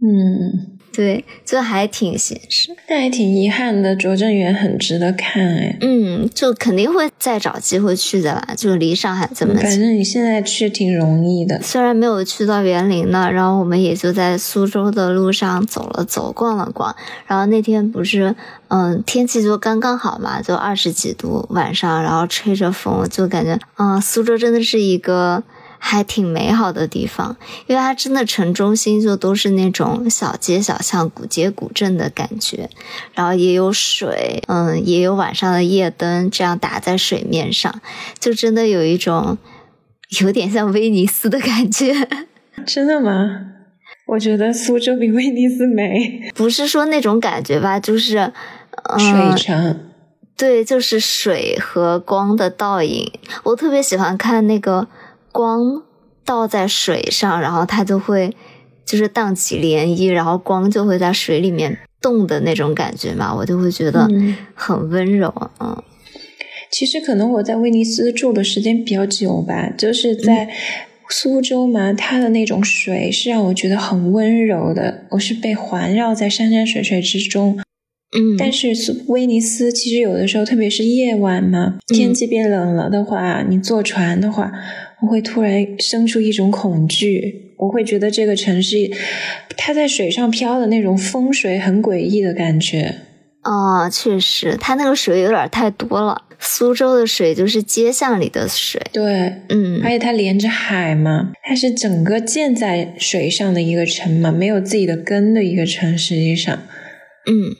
[0.00, 0.76] 嗯。
[0.92, 3.94] 对，就还挺现实，但还挺遗憾的。
[3.94, 8.54] 拙政园很值得看哎，嗯，就肯定会再找机会去的啦。
[8.56, 11.62] 就离上海这么近，反正你现在去挺容易的。
[11.62, 16.94] 虽然没有去到园林呢，然后我们也就在苏州的路上走了走，逛了逛。
[17.28, 18.34] 然后那天不是，
[18.66, 25.44] 嗯，天气就刚刚好嘛，就二十几度晚上，然后吹着风，就感觉，嗯，苏州真的是一个。
[25.82, 32.68] 还挺美好的地方，因为它真的城中心就都是那种小街小巷、古街古镇的感觉，
[33.14, 37.80] 然后也有水，嗯，也有晚上的夜灯这样打在水面上，
[38.18, 39.38] 就真的有一种
[40.20, 42.06] 有点像威尼斯的感觉。
[42.66, 43.46] 真的吗？
[44.06, 46.30] 我觉得苏州比威尼斯美。
[46.34, 48.32] 不是说那种感觉吧，就是
[48.98, 49.80] 水城。
[50.36, 53.10] 对，就是水和光的倒影。
[53.44, 54.86] 我特别喜欢看那个。
[55.32, 55.82] 光
[56.24, 58.34] 倒在水上，然后它就会
[58.84, 64.08] 就是荡起涟漪，然后光就会在水里面动的那种感觉嘛，我就会觉得
[64.54, 65.32] 很温柔。
[65.60, 65.82] 嗯，
[66.70, 70.48] 其实可能我在威尼斯住的时间比较久吧，就是在
[71.08, 77.58] 苏州嘛，它的那种水是让我觉得很温柔的，我是被环绕在山山水水之中。
[78.16, 78.72] 嗯，但是
[79.06, 84.52] 威尼斯其实有的时候，特别是夜晚嘛，天气变冷了的话，你坐船的话。
[85.02, 88.90] 我会突然生出一种恐惧，我会觉得这个城市
[89.56, 92.96] 它在水上漂的那种风水很诡异的感觉。
[93.42, 96.26] 哦，确实，它那个水有点太多了。
[96.38, 106.56] 苏州的水就是街巷里的水，对，嗯，而且它连着海嘛，它是整个建在水上的一个城嘛，没有自己的根的一个城，实际上，
[107.26, 107.56] 嗯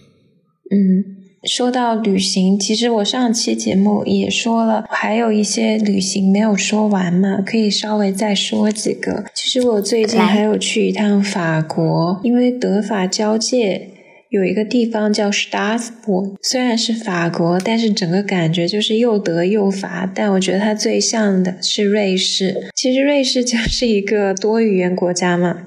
[0.71, 1.20] 嗯。
[1.45, 9.25] 说到旅行，其实我上期节目也说了，还有一些旅行没有说完嘛，可以稍微再说几个。
[9.35, 13.89] 其实我最近还有去一趟法国，因为德法交界
[14.29, 20.11] 有一个地方叫 Strasbourg，虽然是法国，但是整个感觉就是又德又法。
[20.15, 25.63] 但我觉得它最像的是瑞士，其实瑞士就是一个多语言国家嘛。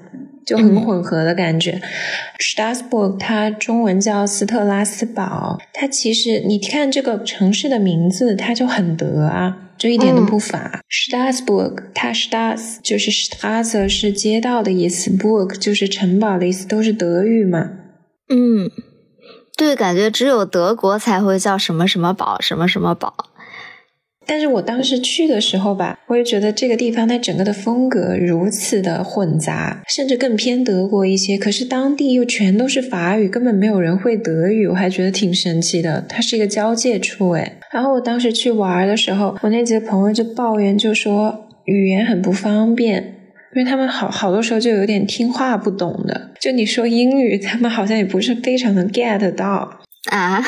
[0.45, 1.81] 就很混合的感觉。
[2.39, 10.81] Strasbourg 它中文叫斯特拉斯堡，它其实你看这个城市的名字，它就很德啊，就一点都不法。
[10.89, 17.69] Strasbourg 它 Stras 就是 Strasse 是街道的意思，Burg 就是城堡的意思，都是德语嘛。
[18.29, 18.69] 嗯，
[19.57, 23.13] 对，感觉只有德国才会叫什么什么堡，什么什么堡。
[24.25, 31.37] 但是我当时去的时候吧，我就觉得这个地方它整个的风格如此的混杂，甚至更偏德国一些。
[31.37, 36.05] 可是当地又全都是法语，根本没有人会德语，我还觉得挺神奇的。
[36.07, 37.57] 它是一个交界处，诶。
[37.71, 43.15] 然后我当时去玩的时候，我那几个朋友就抱怨，就说语言很不方便，
[43.55, 46.31] 因为他们好好多时候就有点听话不懂的。
[46.39, 49.79] 就你说英语，他们好像也不是非常的 get 到
[50.11, 50.43] 啊。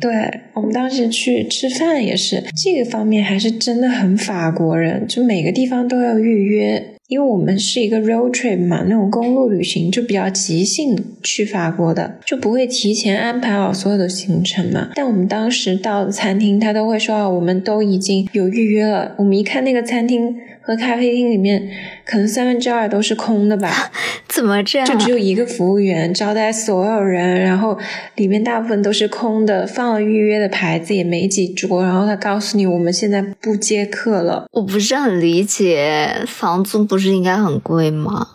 [0.00, 0.10] 对
[0.54, 14.90] 我们当时去吃饭也是这个方面，还是真的很法国人，就每个地方都要预约，因为我们是一个 road trip 嘛，那种公路旅行就比较即兴去法国的，就不会提前安排好所有的行程嘛。
[14.94, 19.14] 但我们当时到餐厅，他都会说我们都已经有预约了。
[19.18, 20.34] 我们一看那个餐厅。
[20.64, 21.68] 和咖啡厅里面
[22.04, 23.90] 可能三分之二都是空的吧？
[24.32, 24.86] 怎么这样？
[24.88, 27.78] 就只有一个服务员招待所有人，然后
[28.16, 34.46] 里面大部分都是空的，放了预约的牌子也没几桌，然后他告诉你我们现在不接客了。
[34.52, 38.28] 我不是很理解，房租不是应该很贵吗？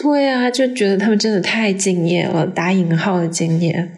[0.00, 3.90] 对啊，就觉得他们真的太敬业了，打引号的敬业。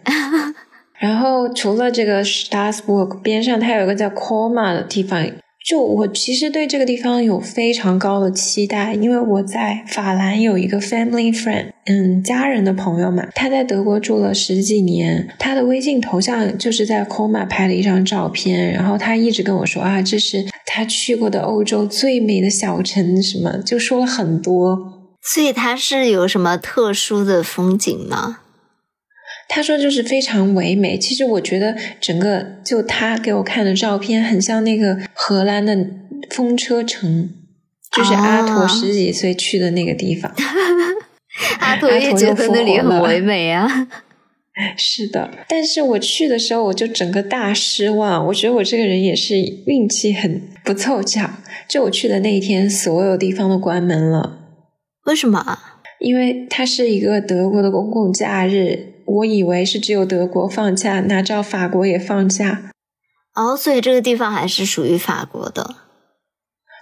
[0.99, 5.23] 然后除了这个 Strasbourg 边上，它有一个叫 Coma 的地方。
[5.65, 24.77] 就我其实对这个地方有非常高的期待，因为我在法兰有一个 family friend，嗯，家人的朋友嘛，他在德国住了十几年，他的微信头像就是在 Coma 拍了一张照片，然后他一直跟我说啊，这是他去过的欧洲最美的小城，什么就说了很多。
[25.23, 28.39] 所以它是有什么特殊的风景吗？
[29.53, 30.97] 他说就是非常唯美。
[30.97, 35.77] 其实我觉得整个就他给我看的照片，很像那个荷兰的
[36.29, 37.29] 风车城，
[37.91, 40.33] 就是阿陀十几岁去的那个地方。
[41.59, 43.89] 阿陀也觉得那里很唯美啊。
[44.77, 48.25] 是的，但是我去的时候我就整个大失望。
[48.27, 49.35] 我觉得我这个人也是
[49.65, 51.29] 运气很不凑巧。
[51.67, 54.39] 就我去的那一天，所有地方都关门了。
[55.07, 55.59] 为什么？
[55.99, 58.87] 因为它是一个德国的公共假日。
[59.11, 62.71] 我以为是只有德国放假，哪知道法国也放假。
[63.35, 65.75] 哦，所以这个地方还是属于法国的。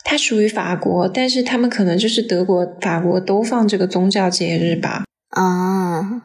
[0.03, 5.03] 它属于法国，但是他们可能就是德国、法国都放这个宗教节日吧。
[5.29, 6.21] 啊，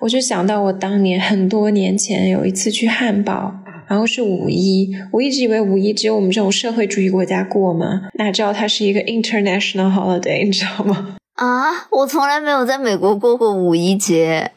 [0.00, 3.54] 我就想到我当年很多年前有一次去汉堡，
[3.88, 11.16] 然后是五一，我一直以为五一只有我们这种社会主义国家过嘛，哪知道它是一个 international holiday，你知道吗？
[11.34, 14.52] 啊，我从来没有在美国过过五一节。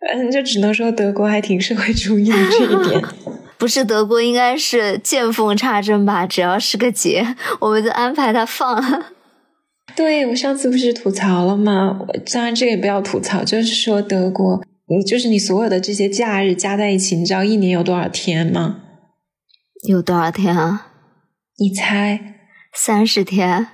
[0.00, 3.02] 嗯，就只能说德国还挺社会主义的这一点。
[3.58, 6.26] 不是德国，应该是见缝插针吧？
[6.26, 9.04] 只要是个节，我们就安排他放。
[9.94, 11.98] 对，我上次不是吐槽了吗？
[12.32, 18.76] 当然这个也不要吐槽，就是说德国，你就是你所有的这些假日加在一起，你知道一年有多少天吗？
[19.86, 20.86] 有多少天啊？
[21.58, 22.36] 你猜？
[22.72, 23.66] 三十天？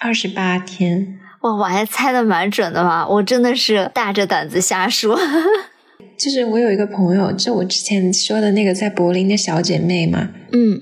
[0.00, 1.18] 二十八天？
[1.42, 3.06] 哇，我还猜的蛮准的嘛！
[3.08, 5.18] 我真的是大着胆子瞎说。
[6.18, 10.80] 就是我有一个朋友，就我之前说的那个在柏林的小姐妹嘛，嗯，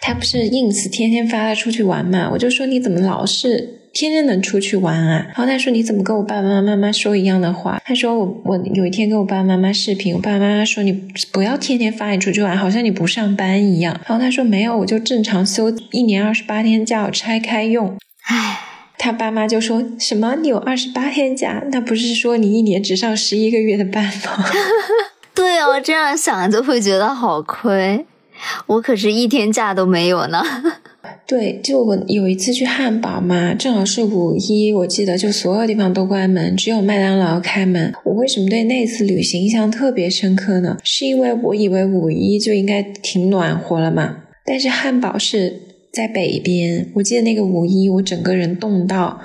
[0.00, 5.26] 她不是 ins 天天发她出去玩嘛，我就说你怎么老是天天能出去玩啊？
[5.26, 7.82] 然后她说你怎么跟我爸爸妈妈说一样的话？
[7.84, 10.92] 她说我我有一天跟我爸爸妈妈视频，我爸爸妈妈说你
[11.30, 14.00] 不要天天发你出去玩，好像你不上班一样。
[14.06, 17.98] 然后她说没有，我就正常休一年二十八天假，我拆开用。
[18.28, 18.64] 唉。
[18.98, 24.44] 他爸妈就说什么：“你有二十八天假，那不是说你一年只上十一个月的班吗？”
[25.32, 28.04] 对哦，这样想就会觉得好亏。
[28.66, 30.42] 我可是一天假都没有呢。
[31.26, 37.92] 对，就我有一次去汉堡嘛，正好是五一，我记得就所有地方都关门，只有麦当劳开门。
[38.04, 40.76] 我为什么对那次旅行印象特别深刻呢？
[40.82, 49.20] 是因为我以为五一就应该挺暖和了嘛，但是汉堡是在北边，我记得那个五一我整个人冻到。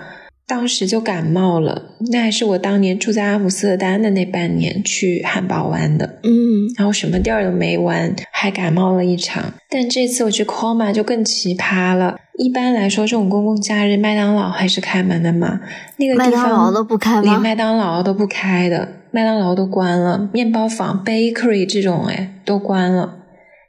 [0.45, 9.53] 当时就感冒了，那还是我当年住在阿姆斯特丹的那半年去汉堡玩的，嗯，然后什么地儿都没玩，还感冒了一场。
[9.70, 12.18] 但这次我去 Coma 就更奇葩了。
[12.38, 15.61] 一般来说，这种公共假日，麦当劳还是开门的嘛？
[15.95, 17.22] 那个地方麦当劳都不开吗？
[17.22, 23.20] 连麦当劳都不开的，麦当劳都关了，面包房 Bakery 这种哎都关了。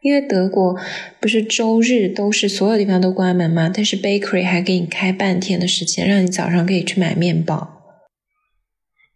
[0.04, 0.76] 因为德国
[1.18, 7.70] 不是周日都是所有地方都关门嘛，但是 bakery 还给你开半天的时间，让你早上可以去买面包。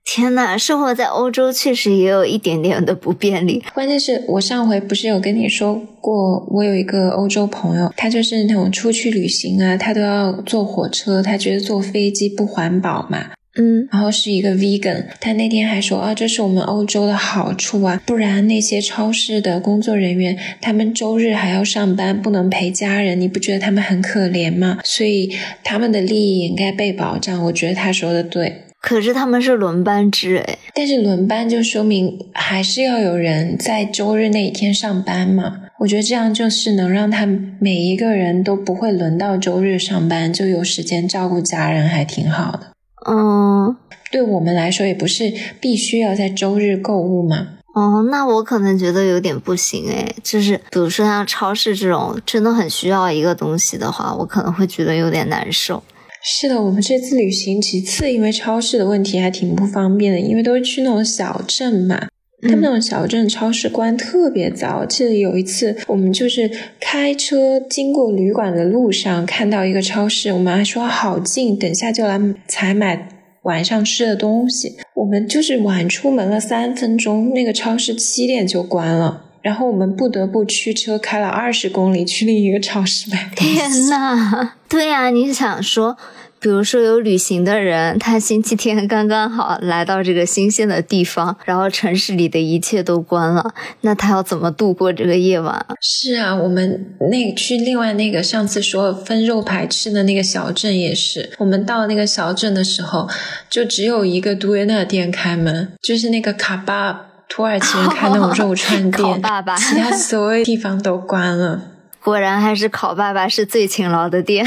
[0.03, 3.62] 天呐，生活在欧洲确实也有一点点的不便利。
[3.74, 13.32] 关键是我上回不是有跟你说过，我有一个欧洲朋友，他就是那种出去旅行啊，他都要坐火车，他觉得坐飞机不环保嘛。
[13.61, 24.79] 嗯，然后是一个 vegan，他那天还说啊，这是我们欧洲的好处啊，不然那些超市的工作人员，他们周日还要上班，不能陪家人，你不觉得他们很可怜吗？
[24.85, 25.35] 所以
[25.65, 27.45] 他们的利益应该被保障。
[27.47, 28.63] 我觉得他说的对。
[28.81, 35.63] 可是他们是轮班制诶，但是轮班就说明还是要有人在周日那一天上班嘛。
[35.81, 37.27] 我觉得这样就是能让他
[37.61, 42.69] 每一个人都不会轮到周日上班，就有时间照顾家人，还挺好的。
[43.09, 43.77] 嗯，
[44.13, 47.55] 对我们来说也不是必须要在周日购物嘛。
[47.75, 55.83] 哦，那我可能觉得有点不行诶，就是比如说像超市这种真的很需要一个东西的话，我可能会觉得有点难受。
[56.23, 62.09] 是的，我们这次旅行其次因为超市的问题还挺不方便的，因为都是去那种小镇嘛，
[62.43, 64.84] 他们那种小镇超市关特别早。
[64.84, 73.09] 记得有一次我们就是开车经过旅馆的路上看到一个超市，我们还说好近，等下就来采买
[73.43, 74.76] 晚上吃的东西。
[74.95, 79.24] 我们就是晚出门了三分钟，那个超市七点就关了。
[79.41, 83.55] 然后我们不得不驱车开了二十公里去另一个超市买东西。
[83.55, 85.97] 天呐，对呀，你想说，
[86.41, 95.66] 比如说有旅行的人，他星期天刚刚好来到这个新鲜的地方，然后城市里的一切都关了，那他要怎么度过这个夜晚？
[95.80, 103.09] 是啊，我们那去另外那个上次说分肉排吃的那个小镇也是，我们到那个小镇的时候，
[103.51, 107.07] 就只有一个杜维纳店开门，就是那个卡巴。
[107.30, 111.61] 土耳其人开那种肉串店，爸爸，其他所有地方都关了。
[112.03, 114.47] 果然还是烤爸爸是最勤劳的店。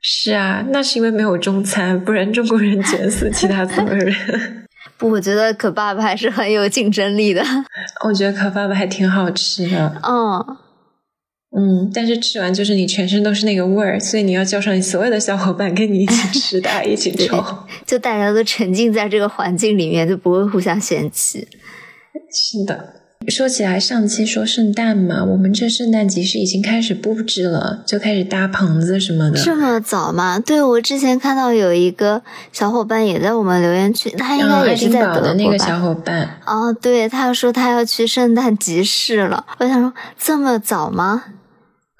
[0.00, 4.14] 是啊，那是因为没有中餐，不然中国人卷死其他所有人。
[4.96, 7.42] 不，我觉得可爸爸还是很有竞争力的。
[8.04, 10.00] 我觉得可爸爸还挺好吃的。
[10.02, 10.56] 嗯
[11.56, 17.42] 嗯，但是吃完就是你全身都是那个味儿，所以你要叫上你所有的小伙伴跟你一起吃，大家一起 抽，
[17.86, 21.48] 就大家都沉浸在这个环境里面，就不会互相嫌弃。
[22.30, 29.38] 是的，说起来，上期说圣诞嘛，我们这圣诞集市已经开始布置了，就开始搭棚子什么的。
[29.38, 30.38] 这么早吗？
[30.38, 36.40] 对，我之前看到有一个小伙伴也在我们留言区，他应该也是在德国的那个小伙伴。
[36.46, 39.44] 哦，对，他说他要去圣诞集市了。
[39.58, 41.24] 我想说，这么早吗？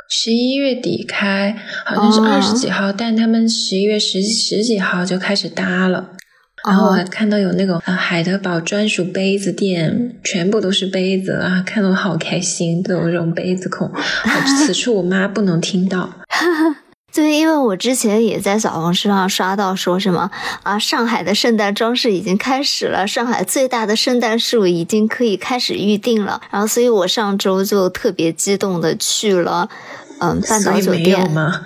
[0.08, 1.54] 十一月底开，
[1.84, 6.12] 好像是二十几号，但他们十一月十十几号就开始搭了。
[6.66, 13.90] 然后我还看到有那种海德堡专属杯子店，全部都是杯子啊，看得我好开心，都有这种杯子控。
[14.58, 16.10] 此处我妈不能听到。
[17.14, 20.30] 对，因为我之前也在小红书上刷到说什么
[20.62, 26.40] 啊，上海的圣诞装饰已经开始了，上海最大的圣诞树已经可以开始预定了。
[26.50, 29.68] 然后，所以我上周就特别激动的去了。
[30.20, 31.62] 嗯，半岛酒店吗？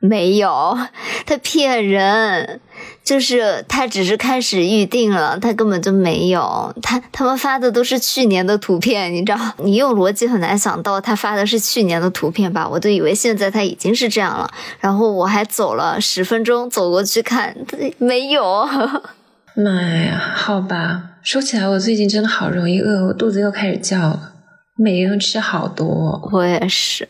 [0.00, 0.78] 没有，
[1.26, 2.60] 他骗人，
[3.04, 6.74] 就是他只是开始预定了，他根本就没有。
[6.82, 9.38] 他他们发的都是去年的图片，你知道？
[9.58, 12.68] 你用逻辑很难想到他发的是去年的图片吧？
[12.68, 14.50] 我都以为现在他已经是这样了。
[14.80, 17.56] 然后我还走了十分钟走过去看，
[17.98, 18.68] 没有。
[19.54, 21.02] 妈呀，好吧。
[21.22, 24.32] 说起来，我最近真的好容易饿，我肚子又开始叫了。
[24.76, 27.08] 每天都吃好多，我也是。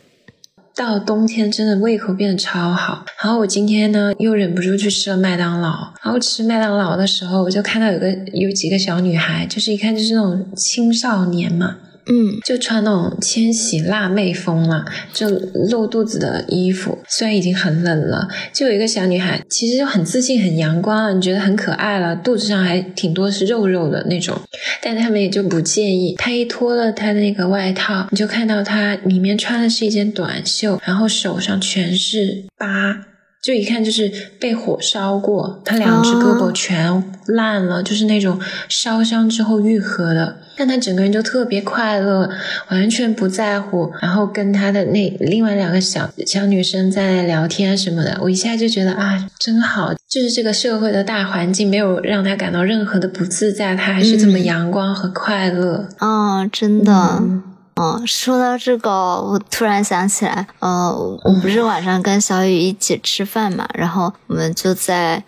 [0.77, 3.03] 到冬天，真的胃口变得超好。
[3.19, 5.91] 然后我今天呢，又忍不住去吃了麦当劳。
[6.03, 11.77] 然后吃麦当劳的时候，我就看到有个有几个小女孩，就是一看就是那种青少年嘛，
[12.09, 15.29] 嗯，就穿那种千禧辣妹风嘛，就
[15.69, 16.97] 露肚子的衣服。
[17.07, 24.39] 虽然已经很冷了，就有一个小女孩，其实就很自信、很阳光，你觉得很可爱了，肚子上还挺多是肉肉的那种，
[24.81, 26.15] 但他们也就不介意。
[26.15, 33.05] 她一脱了她的那个外套，你就看到她里面穿的是一件短袖，然后手上全是疤。
[33.41, 40.37] 就一看就是被火烧过，他两只胳膊全烂了，就是那种烧伤之后愈合的。
[40.59, 42.27] 但他整个人就特别快乐，
[42.71, 48.17] 完全不在乎，然后跟他的那另外两个小小女生在聊天什么的。
[48.21, 55.87] 我一下就觉得啊，真好，就是这个社会的大环境没有让他感到任何的不自在，他还是这么阳光和快乐。
[55.99, 56.91] 嗯，真的。
[57.21, 57.43] 嗯，
[57.79, 60.91] 嗯说到这个，我突然想起来，呃，
[61.23, 65.23] 我不是晚上跟小雨一起吃饭嘛，然后我们就在，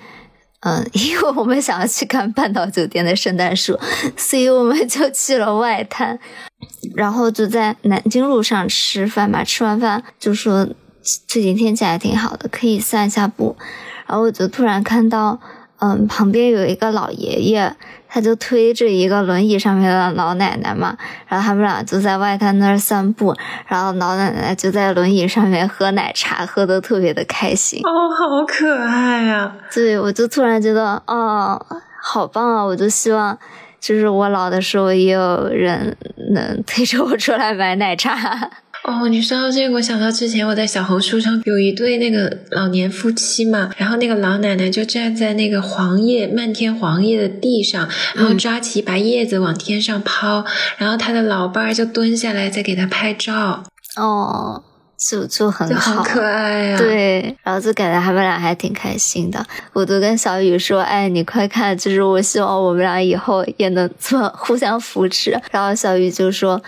[0.61, 3.77] 嗯， 因为我们想要去看半岛酒店的圣诞树，
[4.17, 6.17] 所以我们就去了外滩，
[6.95, 9.43] 然后就在南京路上吃饭嘛。
[9.43, 10.67] 吃完饭就说
[11.27, 13.55] 最近天气还挺好的，可以散一下步。
[14.07, 15.39] 然后我就突然看到，
[15.77, 17.75] 嗯，旁边有一个老爷爷。
[18.09, 20.97] 他就推着一个轮椅上面的老奶奶嘛，
[21.27, 23.35] 然后他们俩就在外滩那儿散步，
[23.67, 27.79] 然后老奶奶就在轮椅上面喝奶茶，喝的特别的开心。
[27.83, 29.53] 哦，好可爱呀！
[29.71, 31.63] 对，我就突然觉得，哦，
[32.01, 32.63] 好棒啊！
[32.63, 33.37] 我就希望，
[33.79, 35.95] 就是我老的时候也有人
[36.33, 38.49] 能推着我出来买奶茶。
[38.89, 50.43] 哦，你说到这个，我想到之前我在小红书上有一对那个老年夫妻嘛，然后那个老奶奶就站在那个黄叶漫天黄叶的地上，然后抓起一把叶子往天上抛，
[50.77, 53.63] 然后他的老伴儿就蹲下来在给他拍照。
[53.95, 54.63] 哦。
[54.99, 56.77] 就就很好，可爱呀。
[56.77, 59.41] 对，然后就感觉他们俩还挺开心的。
[59.71, 66.61] 我都跟小雨说：“哎，你快看，就是我希望我们俩以后也能做互相扶持。”然后小雨就说：“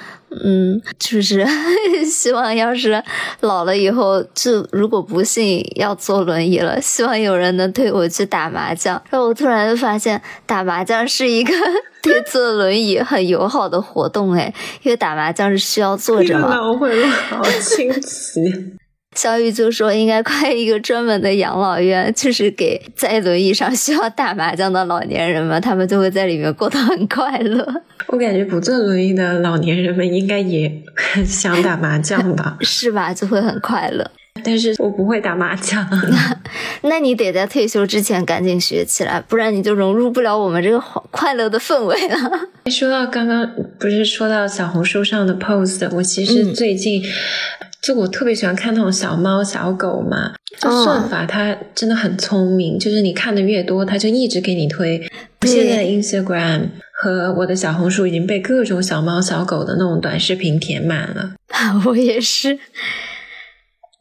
[0.44, 1.46] 嗯，就是
[2.10, 3.04] 希望要是
[3.42, 11.54] 老了以后，就如果不幸要坐轮椅了，希望有人能推我去打麻将。”然后我突然就发现，打麻将是一个。
[12.02, 14.52] 对坐轮椅很友好的活动哎，
[14.82, 16.56] 因为打麻将是需要坐着嘛。
[16.56, 18.42] 脑回路好清奇。
[19.16, 27.84] 小雨就说应该开一个专门的养老院，就是给在轮椅上需要打麻将的老年人们，他们就会在里面过得很快乐。
[28.12, 32.58] 我感觉不坐轮椅的老年人们应该也很想打麻将吧？
[32.62, 33.14] 是吧？
[33.14, 34.10] 就会很快乐。
[34.44, 35.88] 但是我不会打麻将，
[36.84, 40.80] 那你得在退休之前赶紧学起来，不然你就融入不了我们这个
[41.12, 42.18] 快乐的氛围了。
[42.72, 43.48] 说到刚刚
[43.80, 47.04] 不是说到小红书上的 post，我其实最近
[47.84, 55.00] 就我特别喜欢看那种小猫小狗嘛，就算法它真的很聪明，就是你看的越多，它就一直给你推。
[55.44, 56.70] 现在 Instagram
[57.04, 61.32] 和我的小红书已经被各种小猫小狗的那种短视频填满了。
[61.88, 62.60] 我也是。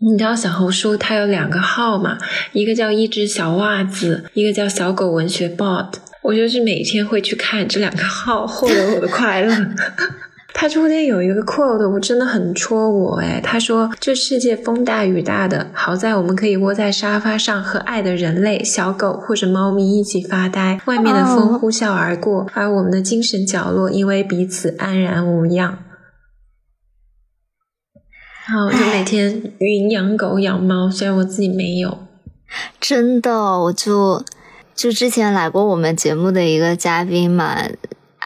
[0.03, 2.19] 你知道小红书它有两个号嘛？
[2.53, 5.95] 一个叫一只小袜子，一个叫小狗文学 bot。
[6.23, 9.55] 我就是每天会去看这两个号，获得我的快乐。
[10.53, 13.41] 它中间有一个 quote，我真的很戳我哎。
[13.43, 20.81] 他说：“这世界风大雨大的，好在我们可以窝在沙发上和爱的人类、小狗或者猫咪一起发呆。
[20.87, 25.79] 外面的风呼啸而过，而我们的精神角落因为彼此安然无恙。”
[28.47, 31.99] 好，我就每天云养狗养猫，虽然我自己没有。
[32.81, 34.25] 真的，我就
[34.75, 37.57] 就之前来过我们节目的一个嘉宾嘛，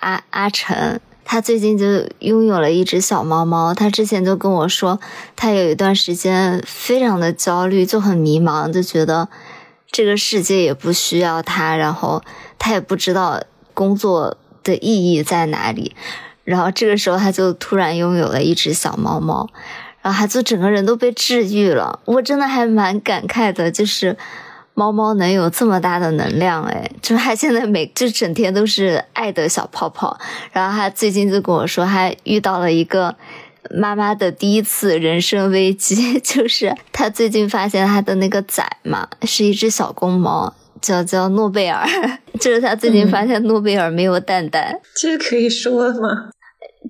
[0.00, 1.84] 阿阿晨，他最近就
[2.20, 3.72] 拥有了一只小猫猫。
[3.74, 5.00] 他之前就跟我说，
[5.34, 9.28] 他有一段时间非常的焦虑，就很迷茫，就觉得
[9.90, 12.22] 这个世界也不需要他，然后
[12.58, 15.96] 他也不知道工作的意义在哪里。
[16.44, 19.48] 然后这个时候，他就突然拥有了一只小猫猫。
[20.02, 24.18] 然后他就整个人都被治愈了，我真的还蛮感慨的，就是
[24.74, 30.18] 猫猫能有这么大的能量，哎，就它现在每就整天都是爱的小泡泡。
[30.52, 33.14] 然后他最近就跟我说，它遇到了一个
[33.70, 41.86] 妈妈的第一次人生危机， 就是他最近发现他的那个崽嘛是一只小公猫，叫叫诺贝尔，
[42.40, 46.30] 就是他最近发现诺贝尔没有蛋蛋，这可以说吗？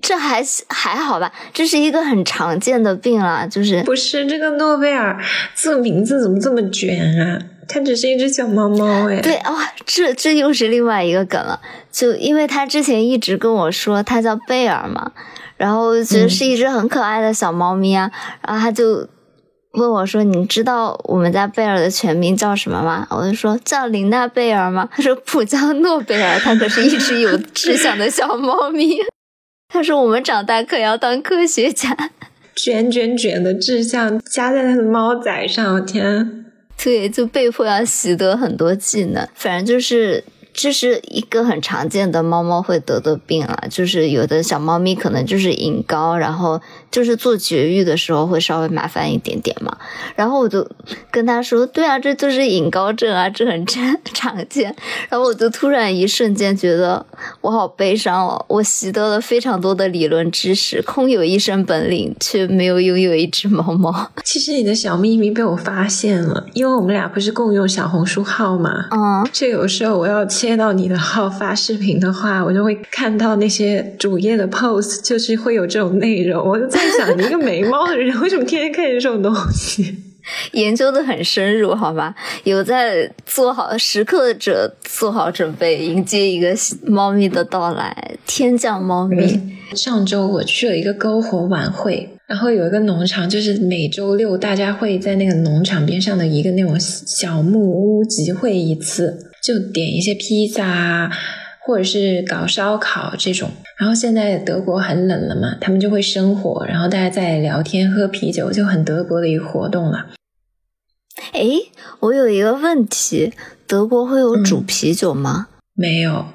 [0.01, 5.19] 这还还好吧，这是一个很常见的病了，就是不是这个诺贝尔
[5.55, 7.39] 这个名字怎么这么卷啊？
[7.67, 9.19] 它只是一只小猫猫哎。
[9.21, 11.59] 对哦，这这又是另外一个梗了，
[11.91, 15.11] 就因为他之前一直跟我说他叫贝尔嘛，
[15.57, 18.11] 然后觉得是一只很可爱的小猫咪啊，
[18.45, 19.07] 然后他就
[19.71, 24.87] 问我说：“你知道我们家贝尔的全名叫什么吗？”我就说叫琳娜贝尔吗？
[24.91, 28.99] 他说不叫诺贝尔，它可是一只有志向的小猫咪。
[29.67, 31.95] 他说我们长大可要当科学家，
[32.55, 36.45] 卷卷卷的志向加在他的猫仔上，天！
[36.81, 40.23] 对，就被迫要习得很多技能，反正就是。
[40.57, 46.61] 这是一个很常见的猫猫会得的病啊，就是有的小猫咪可能就是隐高，然后
[46.95, 49.75] 就是做绝育的时候会稍微麻烦一点点嘛。
[50.15, 50.65] 然后我就
[51.11, 53.83] 跟他说：“对啊，这就是隐睾症啊，这很常
[54.13, 54.73] 常见。”
[55.09, 57.05] 然后我就突然一瞬间觉得
[57.41, 64.11] 我好悲伤哦，我习得了非常多的理论知识，空有一身本领，却没有拥有一只猫猫。
[64.23, 68.87] 其实你的小秘密被我发现了，因为我们俩不是共用小红书号嘛。
[68.91, 70.23] 嗯，就有时候我要。
[70.35, 76.45] 切到你的号发视频的话，我就会看到那些主页的 post，就是会有这种内容。
[76.45, 79.95] 我就在想，一个没猫的人为什么天天看见这种东西？
[80.53, 82.15] 研究的很深入，好吧？
[82.45, 86.55] 有在做好时刻者做好准备，迎接一个
[86.87, 88.15] 猫咪的到来。
[88.25, 89.39] 天降猫咪。
[89.75, 99.31] 上周我去了一个篝火晚会，然后有一个农场，就是每周六大家会在那个农场边上的一个那种小木屋集会一次。
[99.43, 101.11] 就点一些披萨啊，
[101.65, 103.49] 或者是搞烧烤这种。
[103.79, 110.07] 然后现在德国很冷了嘛，他们就会生火，然后大家在聊天喝啤酒，就很德国的一个活动了。
[111.33, 111.41] 哎，
[111.99, 113.33] 我有一个问题，
[113.67, 115.47] 德国会有煮啤酒吗？
[115.73, 116.25] 没有，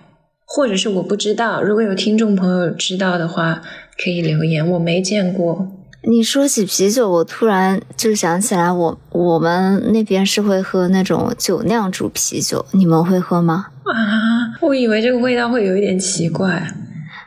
[0.44, 1.62] 或者是我不知道。
[1.62, 3.62] 如果有听众朋友知道的话，
[4.02, 4.68] 可以留言。
[4.70, 5.68] 我没见过。
[6.02, 13.66] 你说起啤酒，我突然就想起来，我我们那边是会喝那种酒酿煮啤酒，你们会喝吗？
[13.90, 16.74] 啊， 我以为这个味道会有一点奇怪，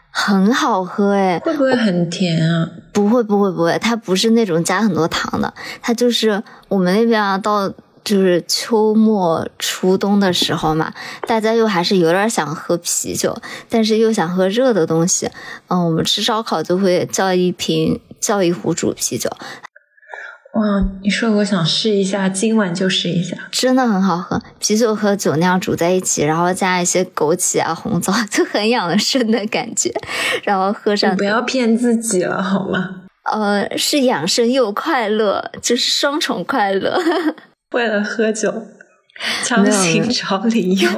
[0.09, 2.70] 很好喝哎，会不会很甜啊？
[2.91, 7.70] 不会不会不会，它不是那种加很多糖的，它就是我们那边啊，到
[8.03, 10.93] 就是秋末初冬的时候嘛，
[11.28, 13.36] 大家又还是有点想喝啤酒，
[13.70, 15.30] 但是又想喝热的东西，
[15.68, 17.99] 嗯，我们吃烧烤就会叫一瓶。
[18.24, 19.30] 叫一壶煮啤酒，
[20.53, 20.85] 哇！
[21.01, 24.39] 你说我想试一下，今晚就试一下，真的很好喝。
[24.59, 29.91] 啤酒和酒酿煮在一起，然后加一些枸杞啊、红枣，就很养生的感觉。
[30.43, 33.01] 然后喝上，不要骗自己了好吗？
[33.31, 37.01] 呃，是养生又快乐，就是双重快乐。
[37.73, 38.53] 为了喝酒，
[39.43, 40.89] 强行找理由。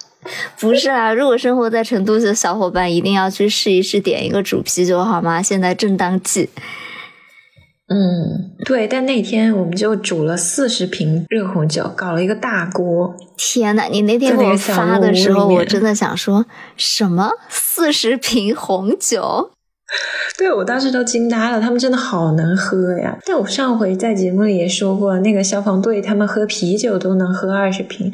[0.58, 5.42] 不是啊，如果生活在成都的小伙伴一定要去试一试，点一个煮啤酒好吗？
[5.42, 6.48] 现在正当季。
[7.96, 13.14] 嗯，对，但那天我们就煮了四十瓶热红酒，搞了一个大锅。
[13.36, 16.44] 天呐，你那天给我发的时候，我真的想说
[16.76, 19.52] 什么四十瓶红酒？
[20.36, 23.16] 对我当时都惊呆了，他们真的好能喝呀！
[23.24, 28.12] 但我上回在节目里也说过，那个消防队他们喝啤酒都能喝二十瓶，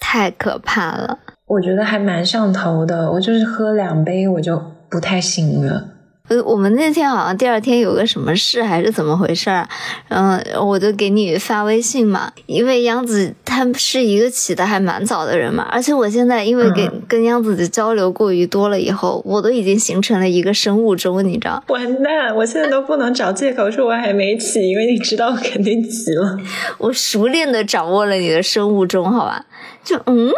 [0.00, 1.20] 太可怕了。
[1.46, 4.60] 我觉得还蛮上头的，我就是喝两杯我就
[4.90, 5.90] 不太行了。
[6.32, 9.68] 呃，我们那天好像第二天有个什么事还是怎么回事儿，
[10.08, 12.32] 嗯，我就给你发微信嘛。
[12.46, 21.62] 因为杨子他是一个起的还蛮早的人嘛，而且我现在因为跟跟杨子的交流过于多了以后，我都已经形成了一个生物钟，你知道？
[21.68, 26.38] 完蛋，我现在都不能找借口说我还没起，因为你知道我肯定起了。
[26.78, 29.44] 我熟练的掌握了你的生物钟，好吧？
[29.84, 30.30] 就嗯。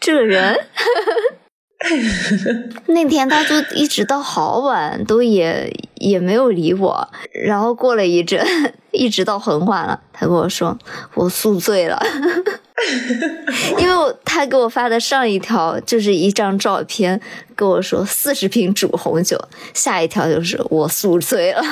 [0.00, 0.56] 这个人，
[2.86, 8.44] 那天他就一直到好晚都也也没有理我，然后过了一阵，
[8.90, 10.76] 一直到很晚了，他跟我说
[11.14, 11.96] 我宿醉了，
[13.78, 17.20] 因为我他给我发的上一条就是一张照片，
[17.54, 19.40] 跟我说四十瓶煮红酒，
[19.72, 21.62] 下一条就是我宿醉了。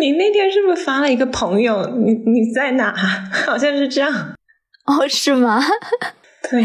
[0.00, 1.86] 你那天是不是发了一个朋友？
[2.04, 2.92] 你你在哪？
[3.46, 4.12] 好像是这样。
[4.86, 5.62] 哦，是吗？
[6.50, 6.64] 对，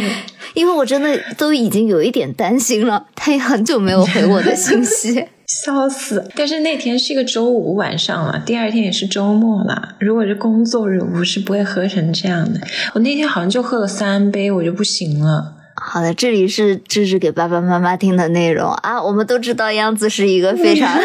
[0.54, 6.30] 因为我真的都已经有一点担心了，他也很久没有回我的信息， 笑死！
[6.36, 9.96] 但是那天是一个周五晚上了，第二天也是周末了。
[10.00, 12.60] 如果是工作日，我是不会喝成这样的。
[12.94, 15.54] 我那天好像就喝了三杯，我就不行了。
[15.76, 19.02] 好的，这里是这是给爸爸妈妈听的内容啊。
[19.02, 21.00] 我们都知道样子是一个非常，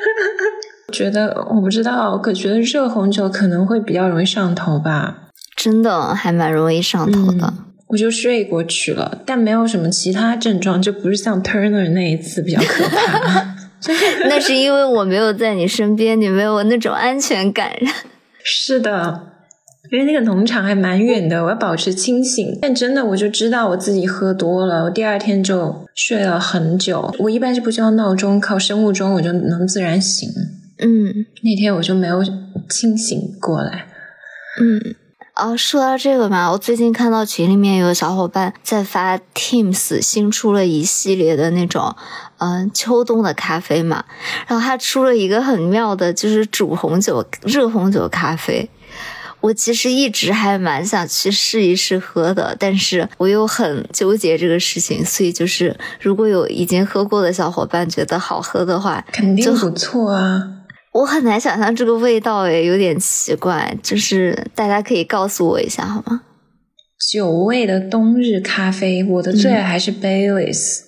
[0.90, 5.28] 觉得我不知道，可觉得热红酒可能会比较容易上头吧？
[5.54, 7.52] 真的还蛮容易上头的。
[7.90, 13.56] 我就睡过去了，但没有什么其他症状，就不是像 Turner 那一次比较可怕。
[14.28, 17.72] 那是因为我没有在你身边，你没有那种安全感。
[18.44, 19.32] 是的，
[19.90, 22.58] 因为那个农场还蛮远的，我要保持清醒。
[22.62, 27.12] 但真的，我就知道我自己喝多了，我第二天就睡了很久。
[27.18, 30.28] 我一般是不需要闹钟，靠生物钟我就能自然醒。
[30.78, 32.22] 嗯，那天我就没有
[32.68, 33.86] 清醒过来。
[34.60, 34.94] 嗯。
[35.40, 41.96] 哦，说到这个嘛，我最近看到群里面有小伙伴在发 Teams 新出了一系列的那种，
[42.36, 44.04] 嗯，秋冬的咖啡嘛，
[44.46, 48.68] 然后他出了一个很妙的，就是煮红酒、热红酒咖啡。
[49.40, 60.59] 我其实一直还蛮想去试一试喝的，但是我又很纠结这个事情，所以就是如果有已经喝过的小伙伴觉得好喝的话，肯定不错啊。
[60.92, 63.76] 我很难想象这个味道，诶，有点奇怪。
[63.82, 66.22] 就是大家可以告诉我一下好吗？
[67.10, 70.80] 酒味的冬日咖啡，我的最爱还是 Baileys，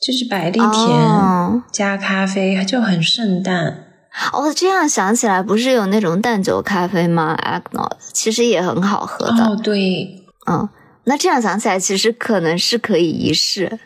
[0.00, 3.84] 就是百利甜加咖啡，就很圣诞。
[4.32, 9.44] 哦，这样想起来，不是有那种淡酒咖啡吗 a g n o 其实也很好喝的。
[9.44, 10.68] 哦，对，嗯，
[11.04, 13.78] 那这样想起来，其实可能是可以一试。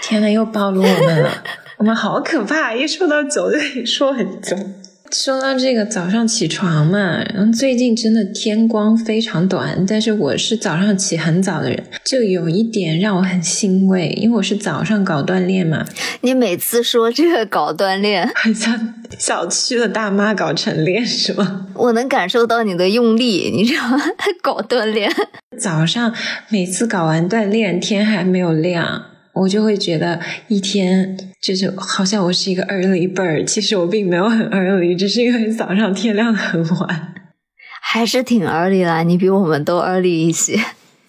[0.00, 1.30] 天呐，又暴露我们了，
[1.78, 2.74] 我们好可怕！
[2.74, 4.56] 一说到酒就说很久。
[5.14, 15.84] 说到这个早上起床嘛，然后最近真的天光非常短，但是我是早上起很早的人，就有一点让我很欣慰，因为我是早上搞锻炼嘛。
[16.22, 21.66] 你每次说这个搞锻炼， 很像小区的大妈搞晨练是吗？
[21.74, 24.02] 我能感受到你的用力，你知道吗？
[24.40, 25.12] 搞锻炼，
[25.58, 26.14] 早上
[26.48, 29.04] 每次搞完锻炼，天还没有亮。
[29.34, 37.14] 我就会觉得一天就是好像我是一个 early bird，其实我并没有很 early，只是因为早上天亮很晚，
[37.80, 40.58] 还是挺 early 啦，你比我们都 early 一些。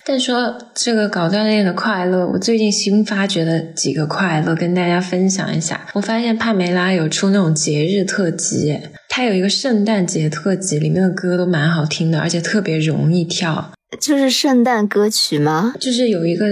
[0.05, 5.87] 但说这个搞锻炼的快乐，我最近新发掘的几个快乐跟大家分享一下。
[5.93, 13.71] 我发现帕梅拉有出那种节日特辑，它有一个圣诞节特辑，里面的歌都蛮好听的，而且特别容易跳。
[13.99, 15.73] 就是圣诞歌曲吗？
[15.79, 16.45] 就是有一个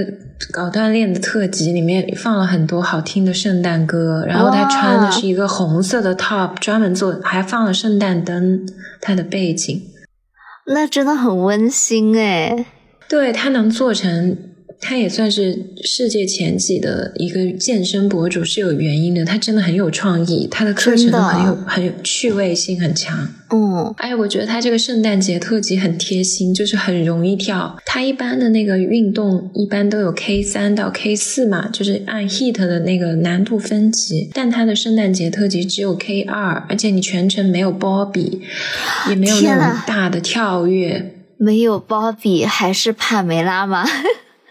[0.51, 8.65] 搞锻炼的特辑，里面放了很多好听的圣诞歌，然后他穿的是一个红色的 top，专门做，还放了圣诞灯，
[8.99, 9.81] 他的背景，
[10.67, 12.65] 那真的很温馨哎。
[13.09, 14.37] 对他能做成。
[14.81, 19.23] 他也算是世界前几的一个健身博主，是有原因的。
[19.23, 23.29] 他真的很有创意，他的课程很有很有趣味性很强。
[23.51, 27.77] 嗯，哎，我觉得他这个圣诞节特辑很贴心，就是很容易跳。
[27.85, 34.31] 他一般的那个运动一般都有 K 三到 K 四嘛，就是按 heat 的那个难度分级。
[34.33, 38.41] 但他的圣诞节特辑只有 K 二，而且你全程没有波比，
[39.09, 41.13] 也没有那种大的跳跃。
[41.37, 43.85] 没有波比还是帕梅拉吗？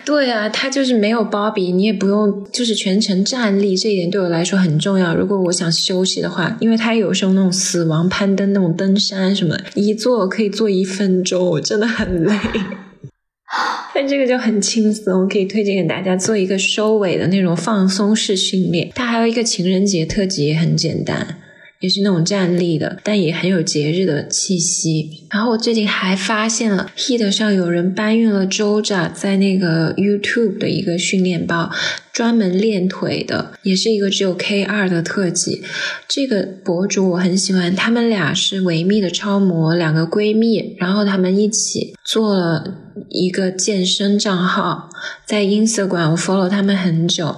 [0.04, 5.14] 对啊，他就是没有芭比，你也不用就是全程站立，这一点对我来说很重要。
[5.14, 12.34] 如果我想休息的话，因为他有时候那种死亡攀登、那种登山什么，一坐可以坐一分钟，我真的很累。
[13.94, 18.90] 但这个就很轻松，可以推荐给大家做一个收尾的那种放松式训练。
[18.94, 21.36] 它还有一个情人节特辑，也很简单。
[21.80, 25.24] 也是那种站立的，但也很有节日的气息。
[25.30, 31.70] 然后我最近还发现了，Heat 上有人搬运了周扎在那个 YouTube 的一个训练包，
[32.12, 35.62] 专门练腿的，也是一个只有 K 二的特辑。
[36.06, 42.62] 这个博主我很喜欢，他们俩是维密的超模，两个闺蜜，然后他们一起做了
[43.08, 44.90] 一个健身账号，
[45.24, 47.34] 在 Instagram 我 follow 他们很久。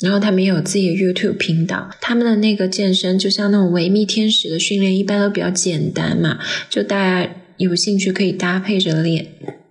[0.00, 6.38] 然后他们也有自己的 YouTube 频道，他们的那个健身就像那种维密天使的训练，一般都比较简单嘛，
[6.70, 9.26] 就大家有兴趣可以搭配着练。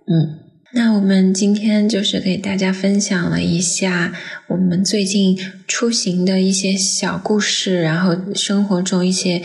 [0.06, 0.38] 嗯，
[0.72, 4.12] 那我们今天就是给大家分享了一下
[4.48, 9.42] 我们最近出行的一些小故事，然后生活中一些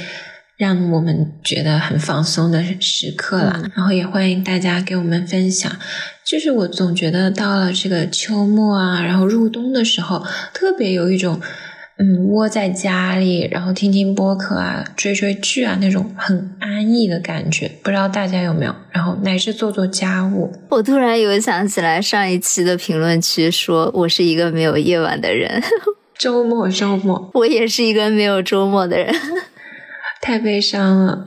[0.58, 5.70] 让我们觉得很放松的时刻了，然后也欢迎大家给我们分享。
[6.24, 11.41] 就是我总觉得到了这个秋末啊，然后入冬的时候，特别有一种，
[11.97, 17.70] 嗯，窝在家里，然后听听播客啊，追追剧啊，那种很安逸的感觉。
[17.84, 18.74] 不知道大家有没有？
[18.91, 20.51] 然后乃至做做家务。
[20.70, 25.62] 我突然有想起来上一期的评论区，说我是一个没有夜晚的人。
[26.18, 29.14] 周末，周末，我也是一个没有周末的人。
[30.26, 31.23] 太悲伤了。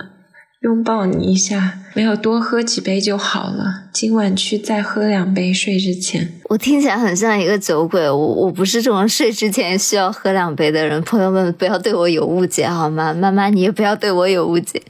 [0.63, 3.85] 拥抱你一下，没有多喝几杯就好了。
[3.93, 6.33] 今晚去再喝两杯，睡之前。
[6.49, 11.01] 我听起来很像一个酒鬼，我我不是这种睡之前需要喝两杯的人。
[11.03, 13.15] 朋友们不要对我有误解好吗？
[13.15, 14.83] 妈妈你也不要对我有误解。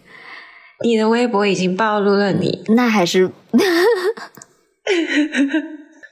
[0.82, 3.30] 你的微博已经暴露了你，那还是。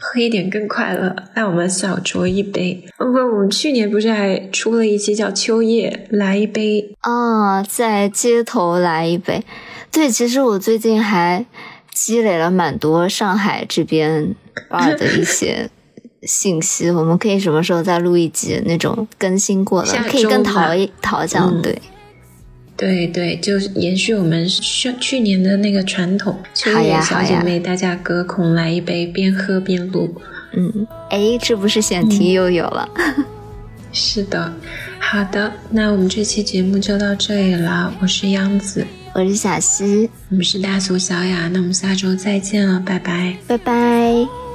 [0.09, 2.85] 喝一点更快乐，让我们小酌一杯。
[2.97, 9.43] 不过我们去年不是还出了一期叫《秋夜》，来一杯啊，在街头来一杯。
[9.91, 11.45] 对，其实我最近还
[11.93, 14.35] 积累了蛮多上海这边
[14.71, 15.69] 二的一些
[16.23, 20.71] 信息，我们可以什么时候再录一集那种更新过的，可以跟陶
[21.03, 21.77] 陶讲对。
[22.77, 30.15] 对对，就是延续我们去去年的那个传统，秋夜小姐妹大家隔空来一杯，边喝边录。
[30.53, 32.89] 嗯，哎，这不是选题又有了？
[33.93, 34.53] 是的，
[34.99, 37.93] 好的，那我们这期节目就到这里了。
[38.01, 44.46] 我是央子，我是小溪，我们是大俗小雅，那我们下周再见了，拜拜，拜拜。